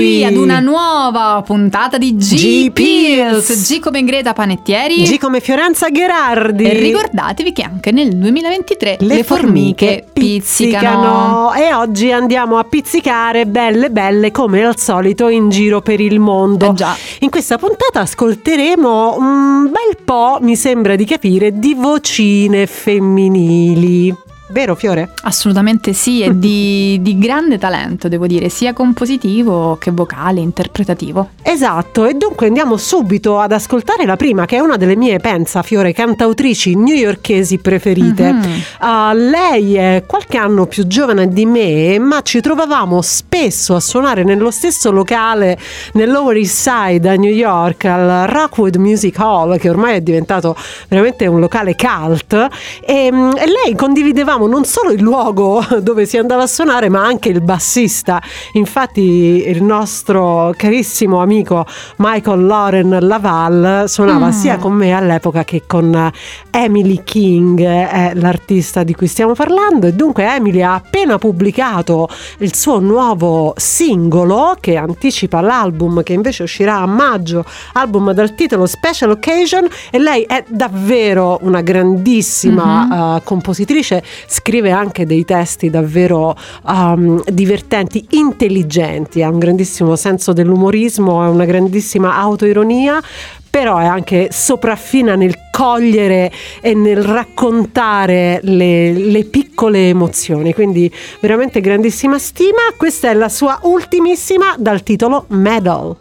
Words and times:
Qui 0.00 0.24
ad 0.24 0.36
una 0.36 0.60
nuova 0.60 1.42
puntata 1.44 1.98
di 1.98 2.16
G, 2.16 2.70
Pills. 2.70 3.68
G 3.68 3.80
come 3.80 4.02
Greta 4.02 4.32
Panettieri. 4.32 5.02
G 5.02 5.18
come 5.18 5.40
Fiorenza 5.40 5.90
Gherardi. 5.90 6.64
E 6.64 6.72
ricordatevi 6.72 7.52
che 7.52 7.60
anche 7.60 7.90
nel 7.92 8.16
2023 8.16 8.96
le, 9.00 9.22
formiche 9.22 10.06
pizzicano. 10.10 11.52
E 11.52 11.74
oggi 11.74 12.10
andiamo 12.12 12.56
a 12.56 12.64
pizzicare 12.64 13.44
belle 13.44 13.90
belle 13.90 14.30
come 14.30 14.64
al 14.64 14.78
solito 14.78 15.28
in 15.28 15.50
giro 15.50 15.82
per 15.82 16.00
il 16.00 16.18
mondo. 16.18 16.70
Eh 16.70 16.72
già. 16.72 16.96
In 17.18 17.28
questa 17.28 17.58
puntata 17.58 18.00
ascolteremo 18.00 19.16
un 19.18 19.64
bel 19.64 20.02
po', 20.02 20.38
mi 20.40 20.56
sembra 20.56 20.96
di 20.96 21.04
capire, 21.04 21.58
di 21.58 21.74
vocine 21.74 22.66
femminili. 22.66 24.28
Vero 24.50 24.74
Fiore? 24.74 25.12
Assolutamente 25.22 25.92
sì, 25.92 26.22
e 26.22 26.36
di, 26.38 26.98
di 27.02 27.18
grande 27.18 27.58
talento, 27.58 28.08
devo 28.08 28.26
dire, 28.26 28.48
sia 28.48 28.72
compositivo 28.72 29.76
che 29.78 29.90
vocale, 29.90 30.40
interpretativo. 30.40 31.30
Esatto, 31.42 32.04
e 32.04 32.14
dunque 32.14 32.48
andiamo 32.48 32.76
subito 32.76 33.38
ad 33.38 33.52
ascoltare 33.52 34.04
la 34.04 34.16
prima, 34.16 34.46
che 34.46 34.56
è 34.56 34.60
una 34.60 34.76
delle 34.76 34.96
mie, 34.96 35.18
pensa 35.18 35.62
Fiore, 35.62 35.92
cantautrici 35.92 36.74
newyorkesi 36.74 37.58
preferite. 37.58 38.32
Mhm. 38.32 38.62
Uh, 38.80 39.14
lei 39.14 39.74
è 39.74 40.04
qualche 40.06 40.36
anno 40.36 40.66
più 40.66 40.86
giovane 40.86 41.28
di 41.28 41.46
me, 41.46 41.98
ma 41.98 42.22
ci 42.22 42.40
trovavamo 42.40 43.00
spesso 43.02 43.74
a 43.76 43.80
suonare 43.80 44.24
nello 44.24 44.50
stesso 44.50 44.90
locale 44.90 45.58
nel 45.92 46.10
Lower 46.10 46.36
East 46.36 46.68
Side 46.68 47.08
a 47.08 47.14
New 47.14 47.32
York, 47.32 47.84
al 47.84 48.26
Rockwood 48.26 48.76
Music 48.76 49.18
Hall, 49.18 49.58
che 49.58 49.68
ormai 49.68 49.96
è 49.96 50.00
diventato 50.00 50.56
veramente 50.88 51.26
un 51.26 51.40
locale 51.40 51.74
cult. 51.76 52.48
E, 52.84 53.10
mm, 53.12 53.30
e 53.36 53.46
lei 53.46 53.74
condividevamo 53.76 54.39
non 54.46 54.64
solo 54.64 54.90
il 54.90 55.00
luogo 55.02 55.64
dove 55.82 56.06
si 56.06 56.16
andava 56.16 56.42
a 56.42 56.46
suonare, 56.46 56.88
ma 56.88 57.04
anche 57.04 57.28
il 57.28 57.40
bassista. 57.40 58.20
Infatti, 58.52 59.44
il 59.46 59.62
nostro 59.62 60.52
carissimo 60.56 61.20
amico 61.20 61.64
Michael 61.96 62.44
Lauren 62.46 62.98
Laval 63.00 63.84
suonava 63.88 64.26
Mm. 64.28 64.30
sia 64.30 64.56
con 64.58 64.72
me 64.72 64.92
all'epoca 64.92 65.44
che 65.44 65.62
con 65.66 66.10
Emily 66.50 67.00
King, 67.04 67.60
è 67.62 68.12
l'artista 68.14 68.82
di 68.82 68.94
cui 68.94 69.06
stiamo 69.06 69.32
parlando. 69.34 69.86
E 69.86 69.92
dunque, 69.94 70.24
Emily 70.34 70.60
ha 70.62 70.74
appena 70.74 71.18
pubblicato 71.18 72.08
il 72.38 72.54
suo 72.54 72.78
nuovo 72.80 73.54
singolo 73.56 74.56
che 74.60 74.76
anticipa 74.76 75.40
l'album 75.40 76.02
che 76.02 76.12
invece 76.12 76.42
uscirà 76.42 76.76
a 76.78 76.86
maggio, 76.86 77.44
album 77.74 78.12
dal 78.12 78.34
titolo 78.34 78.66
Special 78.66 79.10
Occasion. 79.10 79.66
E 79.90 79.98
lei 79.98 80.22
è 80.24 80.44
davvero 80.48 81.38
una 81.42 81.60
grandissima 81.62 82.84
Mhm. 82.84 82.92
eh, 83.16 83.20
compositrice, 83.24 84.02
scrive 84.30 84.70
anche 84.70 85.06
dei 85.06 85.24
testi 85.24 85.70
davvero 85.70 86.36
um, 86.64 87.20
divertenti, 87.24 88.06
intelligenti, 88.10 89.22
ha 89.22 89.28
un 89.28 89.40
grandissimo 89.40 89.96
senso 89.96 90.32
dell'umorismo, 90.32 91.20
ha 91.20 91.28
una 91.28 91.44
grandissima 91.44 92.16
autoironia. 92.16 93.02
Però 93.50 93.78
è 93.78 93.84
anche 93.84 94.28
sopraffina 94.30 95.16
nel 95.16 95.34
cogliere 95.50 96.30
e 96.60 96.72
nel 96.72 97.02
raccontare 97.02 98.38
le, 98.44 98.92
le 98.92 99.24
piccole 99.24 99.88
emozioni, 99.88 100.54
quindi 100.54 100.88
veramente 101.18 101.60
grandissima 101.60 102.16
stima. 102.16 102.60
Questa 102.76 103.10
è 103.10 103.14
la 103.14 103.28
sua 103.28 103.58
ultimissima 103.62 104.54
dal 104.56 104.84
titolo 104.84 105.24
Medal. 105.30 105.96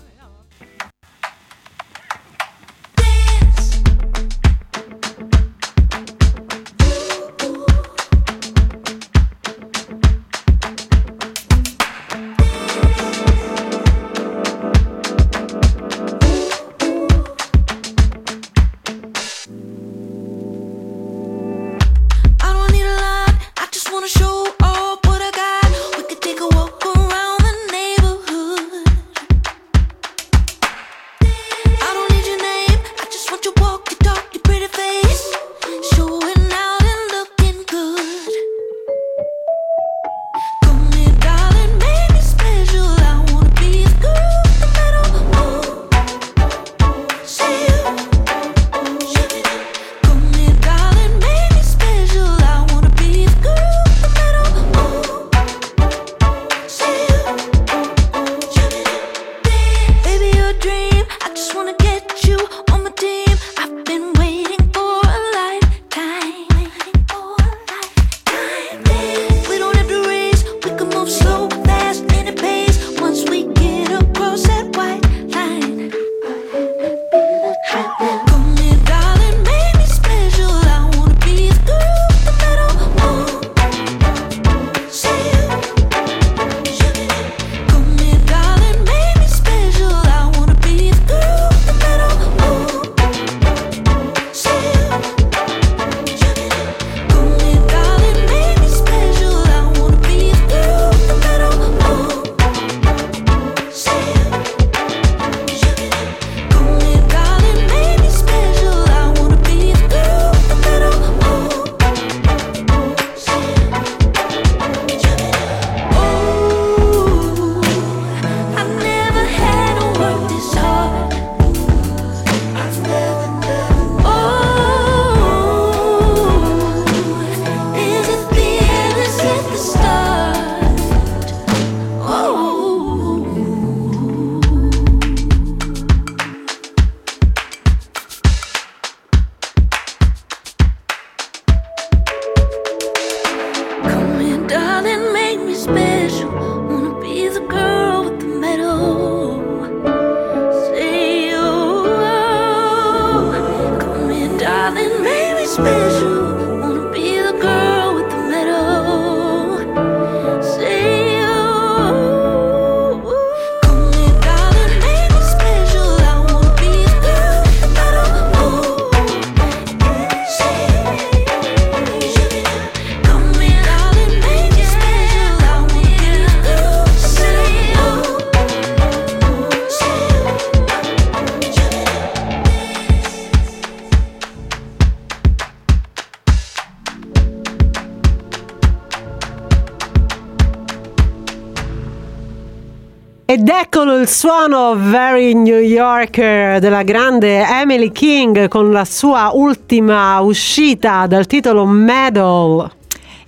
Ed 193.32 193.48
eccolo 193.48 193.96
il 193.96 194.08
suono 194.08 194.74
very 194.76 195.36
New 195.36 195.60
Yorker 195.60 196.60
della 196.60 196.82
grande 196.82 197.46
Emily 197.46 197.92
King 197.92 198.48
con 198.48 198.72
la 198.72 198.86
sua 198.86 199.30
ultima 199.32 200.20
uscita 200.20 201.06
dal 201.06 201.28
titolo 201.28 201.64
Medal. 201.68 202.72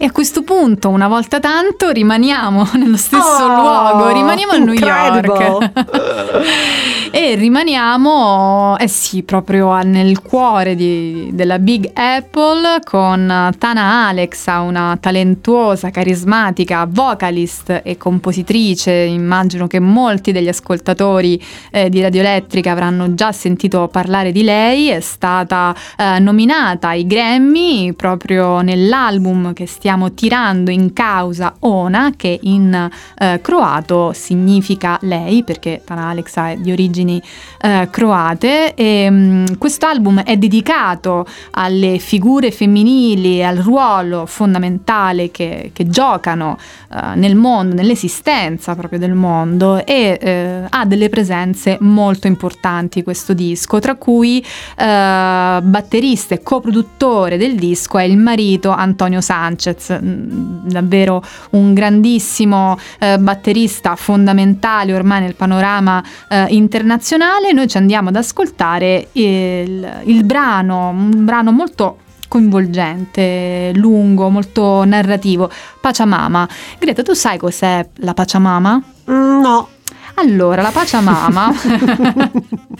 E 0.01 0.05
a 0.05 0.11
questo 0.11 0.41
punto, 0.41 0.89
una 0.89 1.07
volta 1.07 1.39
tanto, 1.39 1.91
rimaniamo 1.91 2.67
nello 2.73 2.97
stesso 2.97 3.43
Oh, 3.43 3.93
luogo, 3.93 4.07
rimaniamo 4.11 4.53
a 4.53 4.57
New. 4.57 4.73
York. 4.73 5.69
e 7.11 7.35
rimaniamo, 7.35 8.79
eh 8.79 8.87
sì, 8.87 9.21
proprio 9.21 9.79
nel 9.83 10.23
cuore 10.23 10.73
di- 10.73 11.29
della 11.33 11.59
Big 11.59 11.91
Apple 11.93 12.79
con 12.83 13.51
Tana 13.59 14.07
Alexa, 14.07 14.61
una 14.61 14.97
talentuosa, 14.99 15.91
carismatica 15.91 16.87
vocalist 16.89 17.81
e 17.83 17.95
compositrice. 17.97 18.91
Immagino 18.91 19.67
che 19.67 19.79
molti 19.79 20.31
degli 20.31 20.47
ascoltatori 20.47 21.39
eh, 21.69 21.89
di 21.89 22.01
Radio 22.01 22.21
Elettrica 22.21 22.71
avranno 22.71 23.13
già 23.13 23.31
sentito 23.31 23.87
parlare 23.87 24.31
di 24.31 24.41
lei. 24.41 24.89
È 24.89 24.99
stata 24.99 25.75
eh, 25.95 26.17
nominata 26.17 26.87
ai 26.87 27.05
Grammy 27.05 27.93
proprio 27.93 28.61
nell'album 28.61 29.53
che 29.53 29.67
stiamo 29.67 29.89
tirando 30.13 30.71
in 30.71 30.93
causa 30.93 31.55
Ona, 31.59 32.11
che 32.15 32.39
in 32.43 32.89
eh, 33.17 33.39
croato 33.41 34.11
significa 34.13 34.97
lei, 35.01 35.43
perché 35.43 35.81
Tana 35.85 36.07
Alexa 36.07 36.49
è 36.49 36.57
di 36.57 36.71
origini 36.71 37.21
eh, 37.61 37.87
croate. 37.91 38.73
E, 38.73 39.09
mh, 39.09 39.57
quest'album 39.57 40.23
è 40.23 40.37
dedicato 40.37 41.25
alle 41.51 41.97
figure 41.99 42.51
femminili 42.51 43.39
e 43.39 43.43
al 43.43 43.57
ruolo 43.57 44.25
fondamentale 44.25 45.31
che, 45.31 45.71
che 45.73 45.87
giocano 45.87 46.57
eh, 46.93 47.15
nel 47.15 47.35
mondo, 47.35 47.75
nell'esistenza 47.75 48.75
proprio 48.75 48.99
del 48.99 49.13
mondo 49.13 49.85
e 49.85 50.17
eh, 50.21 50.63
ha 50.69 50.85
delle 50.85 51.09
presenze 51.09 51.77
molto 51.81 52.27
importanti 52.27 53.03
questo 53.03 53.33
disco, 53.33 53.79
tra 53.79 53.95
cui 53.95 54.39
eh, 54.41 55.59
batterista 55.61 56.35
e 56.35 56.41
coproduttore 56.41 57.37
del 57.37 57.55
disco 57.55 57.97
è 57.97 58.03
il 58.03 58.17
marito 58.17 58.71
Antonio 58.71 59.21
Sanchez, 59.21 59.80
mm, 59.89 60.67
davvero 60.67 61.23
un 61.51 61.73
grandissimo 61.73 62.77
eh, 62.99 63.17
batterista 63.17 63.95
fondamentale 63.95 64.93
ormai 64.93 65.21
nel 65.21 65.35
panorama 65.35 66.03
eh, 66.29 66.45
internazionale. 66.49 67.51
Noi 67.53 67.67
ci 67.67 67.77
andiamo 67.77 68.09
ad 68.09 68.15
ascoltare 68.15 69.07
il, 69.13 70.01
il 70.05 70.23
brano, 70.23 70.89
un 70.89 71.25
brano 71.25 71.51
molto 71.51 71.97
coinvolgente, 72.27 73.71
lungo, 73.75 74.29
molto 74.29 74.85
narrativo, 74.85 75.49
Pachamama. 75.81 76.47
Greta, 76.79 77.03
tu 77.03 77.13
sai 77.13 77.37
cos'è 77.37 77.85
la 77.95 78.13
Pachamama? 78.13 78.81
Mm, 79.11 79.41
No. 79.41 79.67
Allora, 80.15 80.61
la 80.61 80.69
Pachamama 80.71 81.51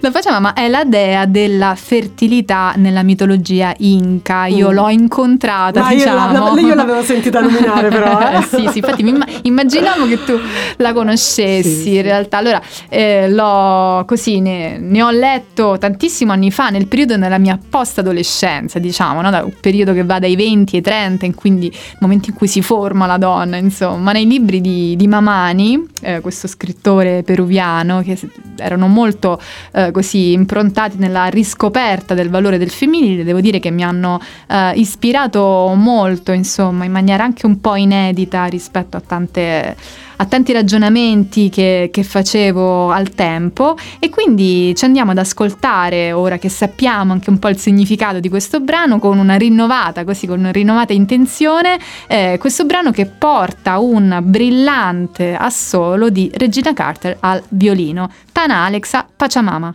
La 0.00 0.10
Pachamama 0.10 0.52
è 0.54 0.68
la 0.68 0.84
dea 0.84 1.26
della 1.26 1.74
fertilità 1.74 2.72
nella 2.76 3.02
mitologia 3.02 3.74
inca. 3.78 4.46
Io 4.46 4.70
Mm. 4.70 4.72
l'ho 4.74 4.88
incontrata, 4.88 5.80
Ma 5.80 5.90
io, 5.90 5.96
diciamo. 5.98 6.54
la- 6.54 6.60
io 6.60 6.74
l'avevo 6.74 7.02
sentita 7.02 7.40
nominare 7.40 7.88
però. 7.88 8.18
eh. 8.20 8.42
Sì, 8.50 8.68
sì, 8.70 8.78
infatti 8.78 9.04
immaginavo 9.42 10.06
che 10.06 10.22
tu 10.24 10.38
la 10.76 10.92
conoscessi 10.92 11.82
Sì, 11.82 11.96
in 11.96 12.02
realtà. 12.02 12.38
Allora, 12.38 12.60
eh, 12.88 13.28
l'ho 13.30 14.04
così, 14.06 14.40
ne, 14.40 14.78
ne 14.78 15.02
ho 15.02 15.10
letto 15.10 15.76
tantissimo 15.78 16.32
anni 16.32 16.50
fa, 16.50 16.68
nel 16.68 16.86
periodo 16.86 17.16
della 17.16 17.38
mia 17.38 17.58
post-adolescenza, 17.68 18.78
diciamo, 18.78 19.20
no? 19.20 19.30
da 19.30 19.44
un 19.44 19.52
periodo 19.60 19.92
che 19.92 20.04
va 20.04 20.18
dai 20.18 20.36
20 20.36 20.76
ai 20.76 20.82
30, 20.82 21.26
in 21.26 21.34
quindi 21.34 21.66
il 21.66 21.96
momento 22.00 22.30
in 22.30 22.36
cui 22.36 22.46
si 22.48 22.62
forma 22.62 23.06
la 23.06 23.18
donna, 23.18 23.56
insomma, 23.56 24.12
nei 24.12 24.26
libri 24.26 24.60
di, 24.60 24.96
di 24.96 25.06
Mamani, 25.06 25.86
eh, 26.02 26.20
questo 26.20 26.46
scrittore 26.48 27.22
peruviano, 27.22 28.02
che 28.02 28.18
erano 28.58 28.86
molto 28.86 29.39
eh, 29.72 29.90
così 29.90 30.32
improntati 30.32 30.96
nella 30.98 31.26
riscoperta 31.26 32.14
del 32.14 32.30
valore 32.30 32.58
del 32.58 32.70
femminile, 32.70 33.24
devo 33.24 33.40
dire 33.40 33.58
che 33.58 33.70
mi 33.70 33.82
hanno 33.82 34.20
eh, 34.48 34.72
ispirato 34.74 35.72
molto, 35.76 36.32
insomma, 36.32 36.84
in 36.84 36.92
maniera 36.92 37.24
anche 37.24 37.46
un 37.46 37.60
po' 37.60 37.76
inedita 37.76 38.44
rispetto 38.46 38.96
a 38.96 39.02
tante 39.06 39.76
a 40.20 40.26
tanti 40.26 40.52
ragionamenti 40.52 41.48
che, 41.48 41.88
che 41.90 42.02
facevo 42.02 42.90
al 42.90 43.10
tempo 43.14 43.76
e 43.98 44.10
quindi 44.10 44.74
ci 44.76 44.84
andiamo 44.84 45.12
ad 45.12 45.18
ascoltare 45.18 46.12
ora 46.12 46.38
che 46.38 46.50
sappiamo 46.50 47.12
anche 47.12 47.30
un 47.30 47.38
po' 47.38 47.48
il 47.48 47.56
significato 47.56 48.20
di 48.20 48.28
questo 48.28 48.60
brano 48.60 48.98
con 48.98 49.18
una 49.18 49.36
rinnovata, 49.36 50.04
così 50.04 50.26
con 50.26 50.38
una 50.38 50.52
rinnovata 50.52 50.92
intenzione, 50.92 51.78
eh, 52.06 52.36
questo 52.38 52.66
brano 52.66 52.90
che 52.90 53.06
porta 53.06 53.78
un 53.78 54.20
brillante 54.22 55.34
assolo 55.34 56.10
di 56.10 56.30
Regina 56.34 56.74
Carter 56.74 57.16
al 57.20 57.42
violino, 57.48 58.10
Tana 58.30 58.64
Alexa 58.64 59.06
Pachamama. 59.16 59.74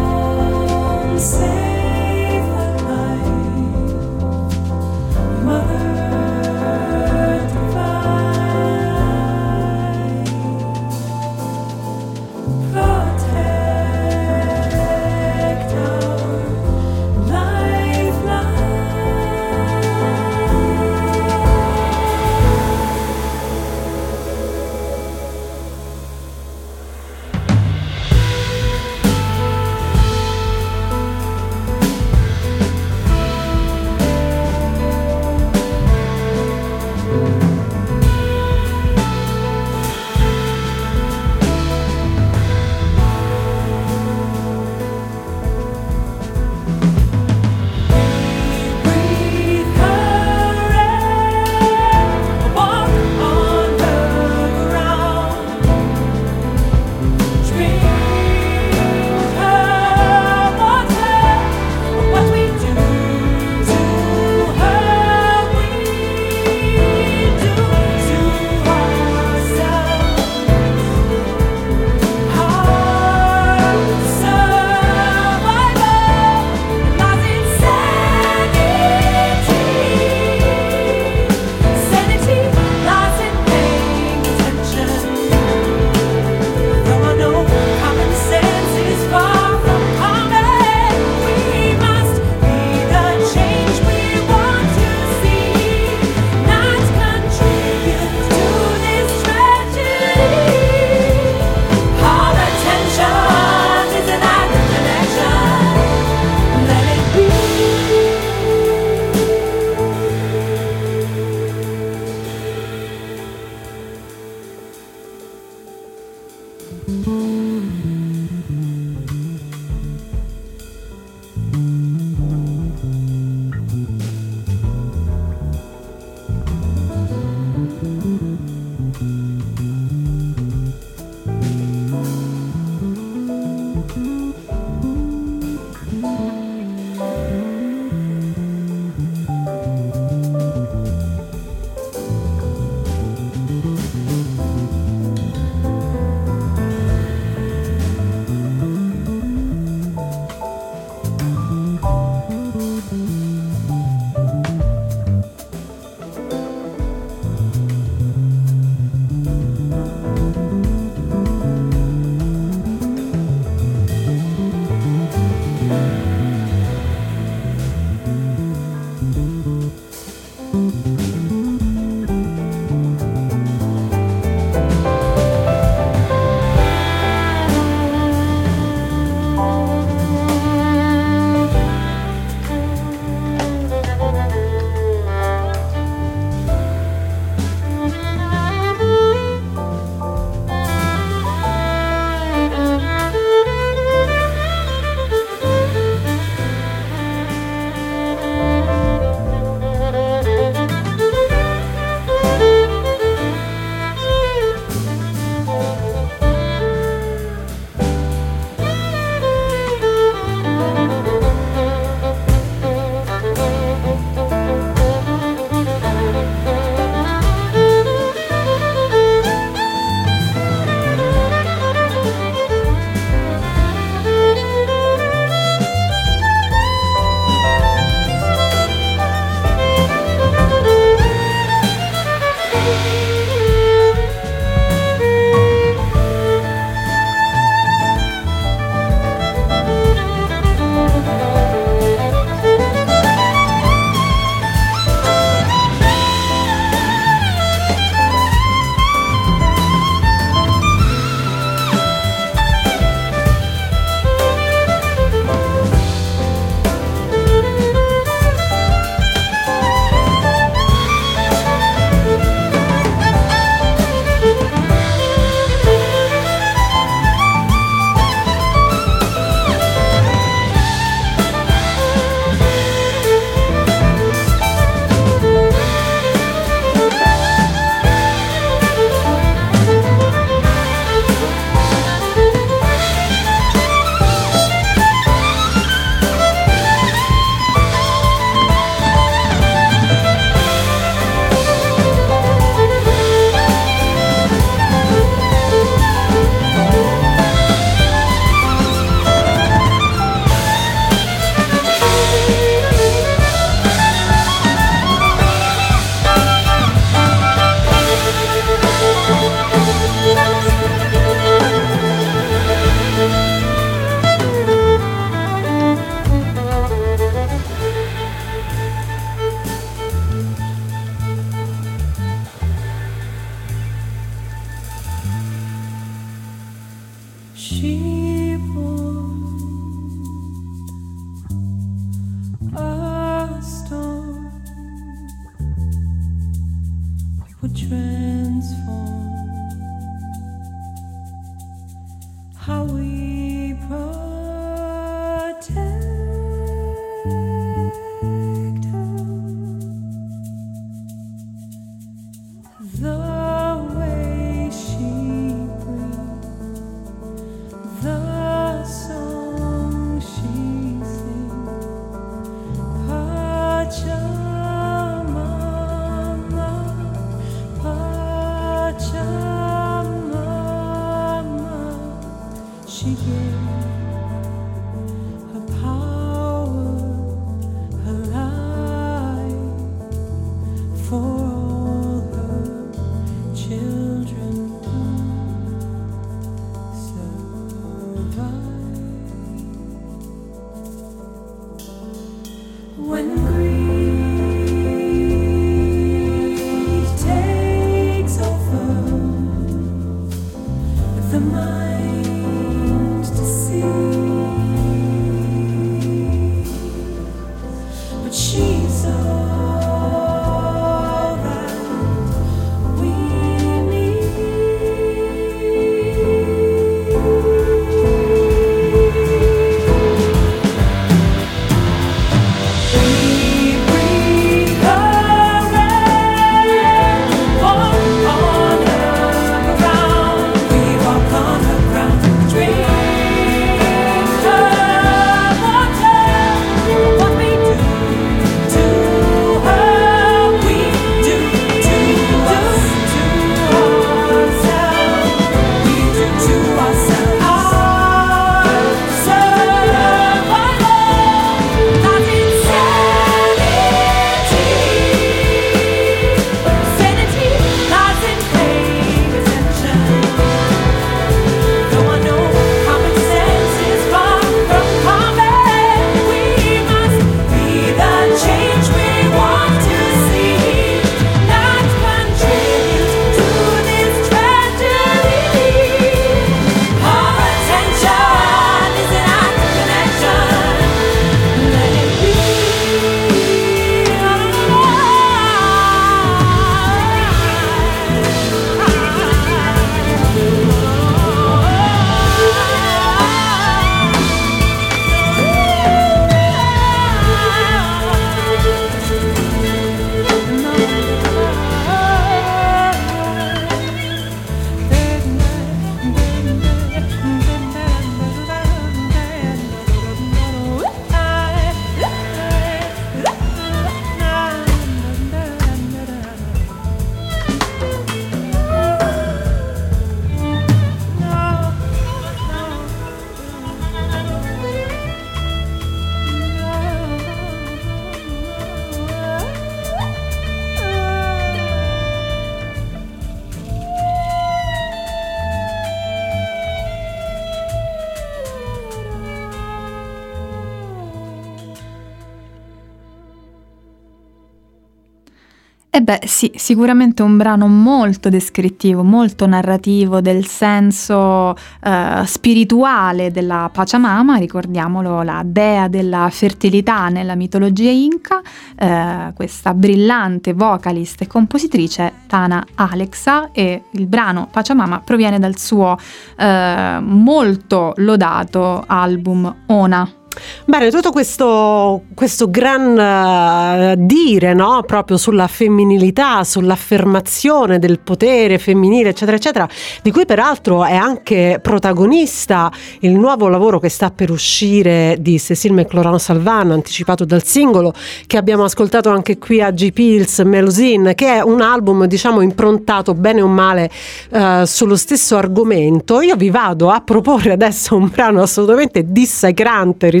E 545.74 545.80
beh 545.80 546.00
sì, 546.04 546.30
sicuramente 546.34 547.00
un 547.02 547.16
brano 547.16 547.48
molto 547.48 548.10
descrittivo, 548.10 548.82
molto 548.82 549.26
narrativo 549.26 550.02
del 550.02 550.26
senso 550.26 551.34
eh, 551.64 552.02
spirituale 552.04 553.10
della 553.10 553.48
Pachamama, 553.50 554.16
ricordiamolo 554.16 555.00
la 555.00 555.22
dea 555.24 555.68
della 555.68 556.10
fertilità 556.10 556.88
nella 556.88 557.14
mitologia 557.14 557.70
inca, 557.70 558.20
eh, 558.54 559.14
questa 559.14 559.54
brillante 559.54 560.34
vocalist 560.34 561.00
e 561.00 561.06
compositrice 561.06 561.90
Tana 562.06 562.44
Alexa 562.56 563.30
e 563.32 563.62
il 563.70 563.86
brano 563.86 564.28
Pachamama 564.30 564.82
proviene 564.84 565.18
dal 565.18 565.38
suo 565.38 565.78
eh, 566.18 566.78
molto 566.82 567.72
lodato 567.76 568.62
album 568.66 569.34
Ona. 569.46 570.01
Bene, 570.44 570.70
tutto 570.70 570.90
questo, 570.90 571.82
questo 571.94 572.28
gran 572.28 572.78
eh, 572.78 573.74
dire 573.78 574.34
no? 574.34 574.62
proprio 574.66 574.96
sulla 574.96 575.26
femminilità, 575.26 576.24
sull'affermazione 576.24 577.58
del 577.58 577.80
potere 577.80 578.38
femminile, 578.38 578.90
eccetera, 578.90 579.16
eccetera, 579.16 579.48
di 579.82 579.90
cui 579.90 580.04
peraltro 580.04 580.64
è 580.64 580.74
anche 580.74 581.38
protagonista 581.40 582.50
il 582.80 582.92
nuovo 582.92 583.28
lavoro 583.28 583.58
che 583.58 583.68
sta 583.68 583.90
per 583.90 584.10
uscire 584.10 584.96
di 585.00 585.18
Cécile 585.18 585.54
McLaurin 585.54 585.98
Salvan, 585.98 586.50
anticipato 586.50 587.04
dal 587.04 587.22
singolo 587.22 587.72
che 588.06 588.16
abbiamo 588.16 588.44
ascoltato 588.44 588.90
anche 588.90 589.18
qui 589.18 589.40
a 589.40 589.50
G 589.52 589.72
Pills 589.72 590.18
Melusine, 590.20 590.94
che 590.94 591.06
è 591.14 591.22
un 591.22 591.40
album 591.40 591.86
diciamo 591.86 592.20
improntato 592.20 592.94
bene 592.94 593.22
o 593.22 593.28
male 593.28 593.70
eh, 594.10 594.42
sullo 594.44 594.76
stesso 594.76 595.16
argomento. 595.16 596.00
Io 596.00 596.16
vi 596.16 596.30
vado 596.30 596.68
a 596.68 596.80
proporre 596.80 597.32
adesso 597.32 597.76
un 597.76 597.88
brano 597.88 598.20
assolutamente 598.22 598.84
dissacrante 598.84 599.88
rispetto 599.88 600.00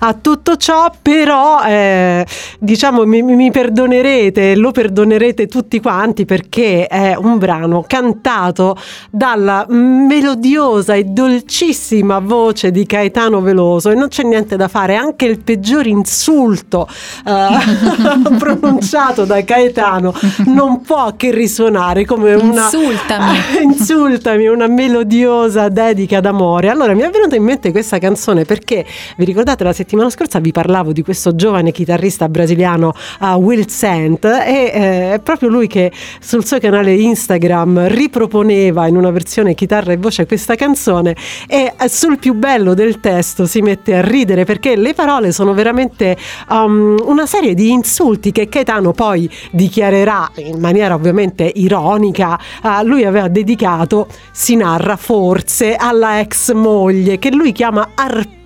a 0.00 0.14
tutto 0.14 0.56
ciò, 0.56 0.92
però 1.00 1.62
eh, 1.64 2.26
diciamo 2.58 3.04
mi, 3.04 3.22
mi 3.22 3.50
perdonerete, 3.50 4.56
lo 4.56 4.70
perdonerete 4.70 5.46
tutti 5.46 5.80
quanti 5.80 6.24
perché 6.24 6.86
è 6.86 7.16
un 7.16 7.38
brano 7.38 7.84
cantato 7.86 8.76
dalla 9.10 9.66
melodiosa 9.68 10.94
e 10.94 11.04
dolcissima 11.04 12.18
voce 12.18 12.70
di 12.70 12.84
Gaetano 12.84 13.40
Veloso 13.40 13.90
e 13.90 13.94
non 13.94 14.08
c'è 14.08 14.22
niente 14.22 14.56
da 14.56 14.68
fare, 14.68 14.96
anche 14.96 15.26
il 15.26 15.40
peggior 15.40 15.86
insulto 15.86 16.88
eh, 17.24 18.36
pronunciato 18.38 19.24
da 19.24 19.40
Gaetano 19.40 20.14
non 20.46 20.80
può 20.82 21.14
che 21.16 21.30
risuonare 21.30 22.04
come 22.04 22.34
una 22.34 22.64
Insultami. 22.64 23.38
insultami, 23.62 24.46
una 24.46 24.66
melodiosa 24.66 25.68
dedica 25.68 26.20
d'amore. 26.20 26.68
Allora 26.68 26.94
mi 26.94 27.02
è 27.02 27.10
venuta 27.10 27.36
in 27.36 27.44
mente 27.44 27.70
questa 27.70 27.98
canzone 27.98 28.44
perché 28.44 28.84
vi 29.16 29.24
ricordate 29.24 29.64
la 29.64 29.72
settimana 29.72 30.10
scorsa 30.10 30.38
vi 30.38 30.52
parlavo 30.52 30.92
di 30.92 31.02
questo 31.02 31.34
giovane 31.34 31.72
chitarrista 31.72 32.28
brasiliano 32.28 32.92
uh, 33.20 33.26
Will 33.34 33.66
Sant 33.66 34.24
e 34.24 34.70
eh, 34.72 35.12
è 35.14 35.20
proprio 35.22 35.48
lui 35.48 35.66
che 35.66 35.92
sul 36.20 36.44
suo 36.44 36.58
canale 36.58 36.94
Instagram 36.94 37.88
riproponeva 37.88 38.86
in 38.86 38.96
una 38.96 39.10
versione 39.10 39.54
chitarra 39.54 39.92
e 39.92 39.96
voce 39.96 40.26
questa 40.26 40.54
canzone 40.54 41.16
e 41.46 41.72
eh, 41.78 41.88
sul 41.88 42.18
più 42.18 42.34
bello 42.34 42.74
del 42.74 43.00
testo 43.00 43.46
si 43.46 43.60
mette 43.60 43.94
a 43.94 44.00
ridere 44.00 44.44
perché 44.44 44.76
le 44.76 44.94
parole 44.94 45.32
sono 45.32 45.54
veramente 45.54 46.16
um, 46.50 46.96
una 47.04 47.26
serie 47.26 47.54
di 47.54 47.70
insulti 47.70 48.32
che 48.32 48.48
Caetano 48.48 48.92
poi 48.92 49.30
dichiarerà 49.50 50.30
in 50.36 50.58
maniera 50.58 50.94
ovviamente 50.94 51.50
ironica. 51.54 52.38
Uh, 52.62 52.84
lui 52.84 53.04
aveva 53.04 53.28
dedicato, 53.28 54.06
si 54.30 54.56
narra 54.56 54.96
forse, 54.96 55.74
alla 55.74 56.20
ex 56.20 56.52
moglie 56.52 57.18
che 57.18 57.30
lui 57.30 57.52
chiama 57.52 57.90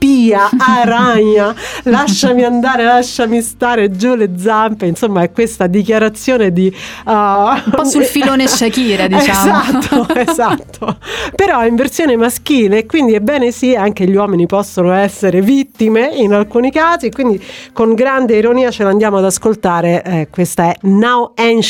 arpia, 0.02 0.50
aragna, 0.58 1.54
lasciami 1.84 2.42
andare, 2.42 2.84
lasciami 2.84 3.40
stare 3.40 3.90
giù 3.92 4.14
le 4.14 4.30
zampe. 4.36 4.86
Insomma, 4.86 5.22
è 5.22 5.30
questa 5.30 5.66
dichiarazione 5.66 6.52
di. 6.52 6.74
uh, 7.06 7.10
Un 7.10 7.62
po' 7.70 7.84
sul 7.84 8.04
filone 8.04 8.46
Shakira, 8.48 9.06
diciamo. 9.08 9.60
Esatto, 9.62 10.14
esatto. 10.18 10.96
Però 11.34 11.60
è 11.60 11.68
in 11.68 11.76
versione 11.76 12.16
maschile, 12.16 12.84
quindi 12.86 13.14
ebbene 13.14 13.52
sì, 13.52 13.74
anche 13.74 14.06
gli 14.06 14.16
uomini 14.16 14.46
possono 14.46 14.92
essere 14.92 15.40
vittime 15.40 16.10
in 16.14 16.32
alcuni 16.32 16.70
casi. 16.70 17.10
Quindi 17.10 17.42
con 17.72 17.94
grande 17.94 18.36
ironia 18.36 18.70
ce 18.70 18.82
l'andiamo 18.82 19.18
ad 19.18 19.24
ascoltare. 19.24 20.02
eh, 20.02 20.28
questa 20.30 20.70
è 20.70 20.76
Now 20.82 21.32
and 21.36 21.62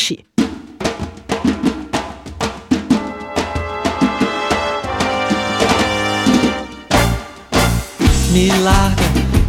Me 8.33 8.51
larga, 8.63 9.05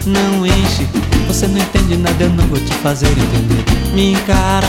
não 0.06 0.46
enche. 0.46 0.86
Você 1.28 1.48
não 1.48 1.58
entende 1.58 1.96
nada, 1.96 2.22
eu 2.22 2.30
não 2.32 2.46
vou 2.48 2.60
te 2.60 2.74
fazer 2.76 3.08
entender. 3.08 3.63
Me 3.93 4.12
encara 4.12 4.67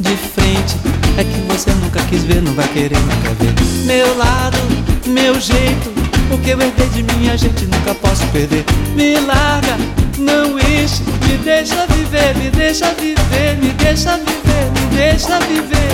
de 0.00 0.16
frente. 0.16 0.76
É 1.16 1.22
que 1.22 1.40
você 1.46 1.70
nunca 1.74 2.02
quis 2.10 2.24
ver, 2.24 2.42
não 2.42 2.52
vai 2.54 2.66
querer 2.66 2.98
nunca 2.98 3.30
ver. 3.38 3.54
Meu 3.84 4.18
lado, 4.18 4.58
meu 5.06 5.40
jeito. 5.40 5.92
O 6.32 6.38
que 6.38 6.50
eu 6.50 6.60
herdei 6.60 6.88
de 6.88 7.04
minha 7.14 7.38
gente 7.38 7.64
nunca 7.66 7.94
posso 7.94 8.26
perder. 8.32 8.64
Me 8.96 9.20
larga, 9.20 9.78
não 10.18 10.58
enche. 10.58 11.04
Me 11.28 11.38
deixa 11.44 11.86
viver, 11.86 12.36
me 12.38 12.50
deixa 12.50 12.92
viver, 12.94 13.56
me 13.62 13.72
deixa 13.74 14.16
viver, 14.16 14.72
me 14.74 14.96
deixa 14.96 15.38
viver. 15.38 15.92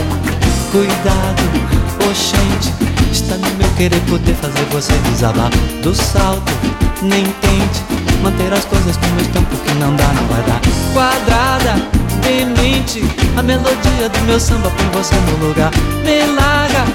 Cuidado, 0.73 1.43
oxente. 2.09 2.88
Está 3.29 3.47
no 3.47 3.57
meu 3.59 3.69
querer 3.77 4.01
poder 4.09 4.35
fazer 4.37 4.65
você 4.71 4.95
desabar 5.11 5.51
do 5.83 5.95
salto. 5.95 6.51
Nem 7.03 7.25
tente 7.25 7.83
manter 8.23 8.51
as 8.51 8.65
coisas 8.65 8.97
como 8.97 9.21
estão, 9.21 9.45
porque 9.45 9.71
não 9.75 9.95
dá, 9.97 10.07
não 10.15 10.27
vai 10.29 10.43
dar. 10.45 10.59
Quadrada, 10.95 11.75
demente. 12.23 13.05
A 13.37 13.43
melodia 13.43 14.09
do 14.09 14.21
meu 14.21 14.41
samba 14.41 14.71
põe 14.71 15.03
você 15.03 15.15
no 15.15 15.47
lugar. 15.47 15.71
Me 16.07 16.25
larga, 16.25 16.87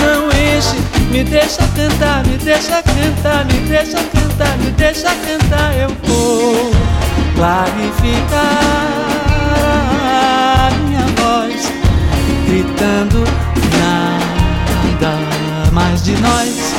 não 0.00 0.28
enche. 0.28 0.80
Me 1.10 1.24
deixa 1.24 1.62
cantar, 1.76 2.26
me 2.26 2.38
deixa 2.38 2.82
cantar, 2.82 3.44
me 3.44 3.60
deixa 3.68 4.02
cantar, 4.02 4.56
me 4.60 4.70
deixa 4.70 5.10
cantar. 5.10 5.74
Eu 5.76 5.90
vou 6.04 6.72
clarificar 7.36 8.40
a 10.56 10.70
minha 10.86 11.04
voz 11.18 11.70
gritando 12.46 13.51
de 16.02 16.12
nós. 16.20 16.74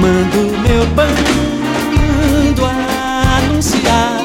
Mando 0.00 0.56
meu 0.66 0.86
bando 0.94 1.48
anunciar. 3.36 4.18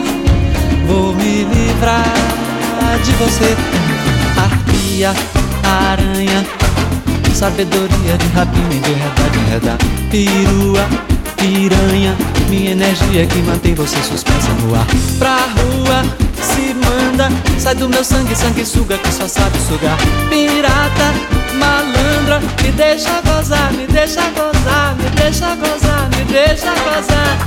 Vou 0.88 1.14
me 1.16 1.44
livrar 1.44 2.14
de 3.04 3.12
você, 3.14 3.56
arpia, 4.38 5.14
aranha, 5.64 6.46
sabedoria 7.34 8.18
de 8.18 8.28
rapina 8.28 8.74
enredar, 8.76 9.30
de 9.32 9.40
enredar, 9.40 9.78
perua, 10.10 10.88
piranha, 11.38 12.16
minha 12.50 12.72
energia 12.72 13.26
que 13.26 13.40
mantém 13.40 13.74
você 13.74 13.98
suspensa 14.04 14.50
no 14.62 14.76
ar. 14.76 14.86
Pra 15.18 15.48
sai 17.60 17.76
do 17.76 17.88
meu 17.90 18.04
sangue, 18.04 18.36
sangue 18.36 18.66
suga 18.66 18.98
que 18.98 19.12
só 19.12 19.28
sabe 19.28 19.58
sugar. 19.68 19.98
Pirata, 20.30 21.14
malandra, 21.54 22.40
me 22.62 22.72
deixa 22.72 23.22
gozar, 23.22 23.72
me 23.74 23.86
deixa 23.88 24.22
gozar, 24.32 24.96
me 24.96 25.10
deixa 25.12 25.56
gozar, 25.56 26.10
me 26.10 26.24
deixa 26.26 26.72
gozar. 26.72 27.38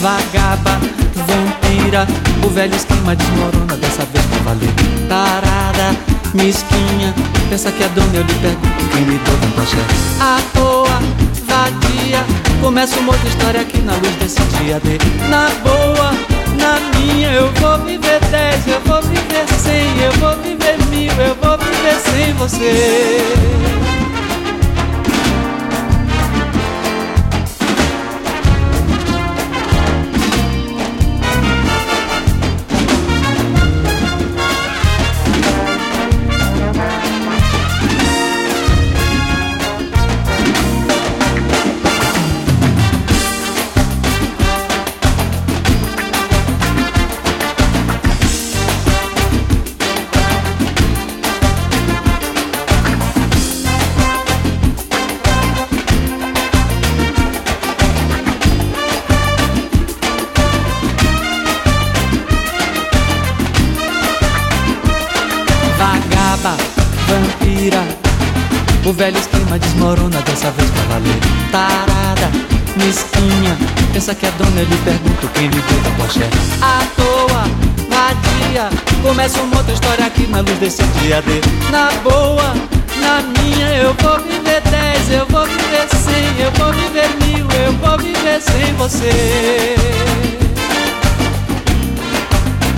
Vagaba, 0.00 0.80
vampira, 1.14 2.06
o 2.44 2.48
velho 2.48 2.74
esquema 2.74 3.14
desmorona 3.14 3.76
dessa 3.76 4.04
vez 4.06 4.24
pra 4.26 4.38
valer. 4.44 4.72
Tarada, 5.08 5.96
mesquinha, 6.34 7.14
pensa 7.48 7.70
que 7.70 7.84
é 7.84 7.88
dona 7.88 8.14
eu 8.14 8.22
lhe 8.22 8.34
pergunto 8.34 8.84
quem 8.92 9.02
me 9.02 9.18
deu 9.18 9.62
axé. 9.62 9.76
À 10.20 10.40
toa, 10.54 11.00
vadia, 11.46 12.24
começa 12.60 12.98
uma 12.98 13.12
outra 13.12 13.28
história 13.28 13.60
aqui 13.60 13.78
na 13.82 13.92
luz 13.94 14.14
desse 14.16 14.42
dia 14.58 14.80
D. 14.80 14.98
Na 15.28 15.48
boa, 15.62 16.31
na 16.62 16.78
minha, 16.96 17.32
eu 17.32 17.52
vou 17.54 17.78
viver 17.78 18.20
dez, 18.30 18.66
eu 18.68 18.80
vou 18.82 19.02
viver 19.02 19.46
cem, 19.58 20.02
eu 20.02 20.12
vou 20.12 20.36
viver 20.42 20.78
mil, 20.90 21.12
eu 21.12 21.34
vou 21.34 21.58
viver 21.58 21.98
sem 22.00 22.32
você. 22.34 23.81
Tarada, 71.52 72.30
mesquinha, 72.82 73.58
pensa 73.92 74.14
que 74.14 74.24
a 74.24 74.30
dona 74.30 74.62
lhe 74.62 74.76
pergunta 74.78 75.28
quem 75.34 75.48
lhe 75.48 75.60
deu 75.60 75.80
da 75.82 75.90
poché. 75.90 76.26
À 76.62 76.82
toa, 76.96 77.44
vadia, 77.90 78.70
começa 79.02 79.38
uma 79.42 79.58
outra 79.58 79.74
história 79.74 80.06
aqui 80.06 80.26
na 80.28 80.40
luz 80.40 80.58
desse 80.58 80.82
dia 80.82 81.20
D. 81.20 81.42
Na 81.70 81.90
boa, 82.02 82.54
na 83.02 83.20
minha, 83.38 83.68
eu 83.74 83.94
vou 84.00 84.18
viver 84.20 84.62
dez, 84.62 85.10
eu 85.12 85.26
vou 85.26 85.44
viver 85.44 85.86
cem, 85.90 86.40
eu 86.40 86.50
vou 86.52 86.72
viver 86.72 87.10
mil, 87.22 87.46
eu 87.66 87.72
vou 87.74 87.98
viver 87.98 88.40
sem 88.40 88.72
você. 88.76 89.76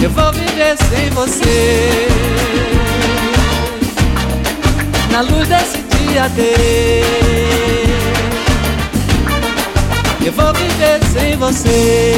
Eu 0.02 0.10
vou 0.10 0.32
viver 0.32 0.76
sem 0.90 1.10
você. 1.10 2.08
Na 5.12 5.20
luz 5.20 5.46
desse 5.46 5.78
dia 5.78 6.28
D. 6.30 7.84
Eu 10.24 10.32
vou 10.32 10.54
viver 10.54 11.04
sem 11.12 11.37
você. 11.37 12.14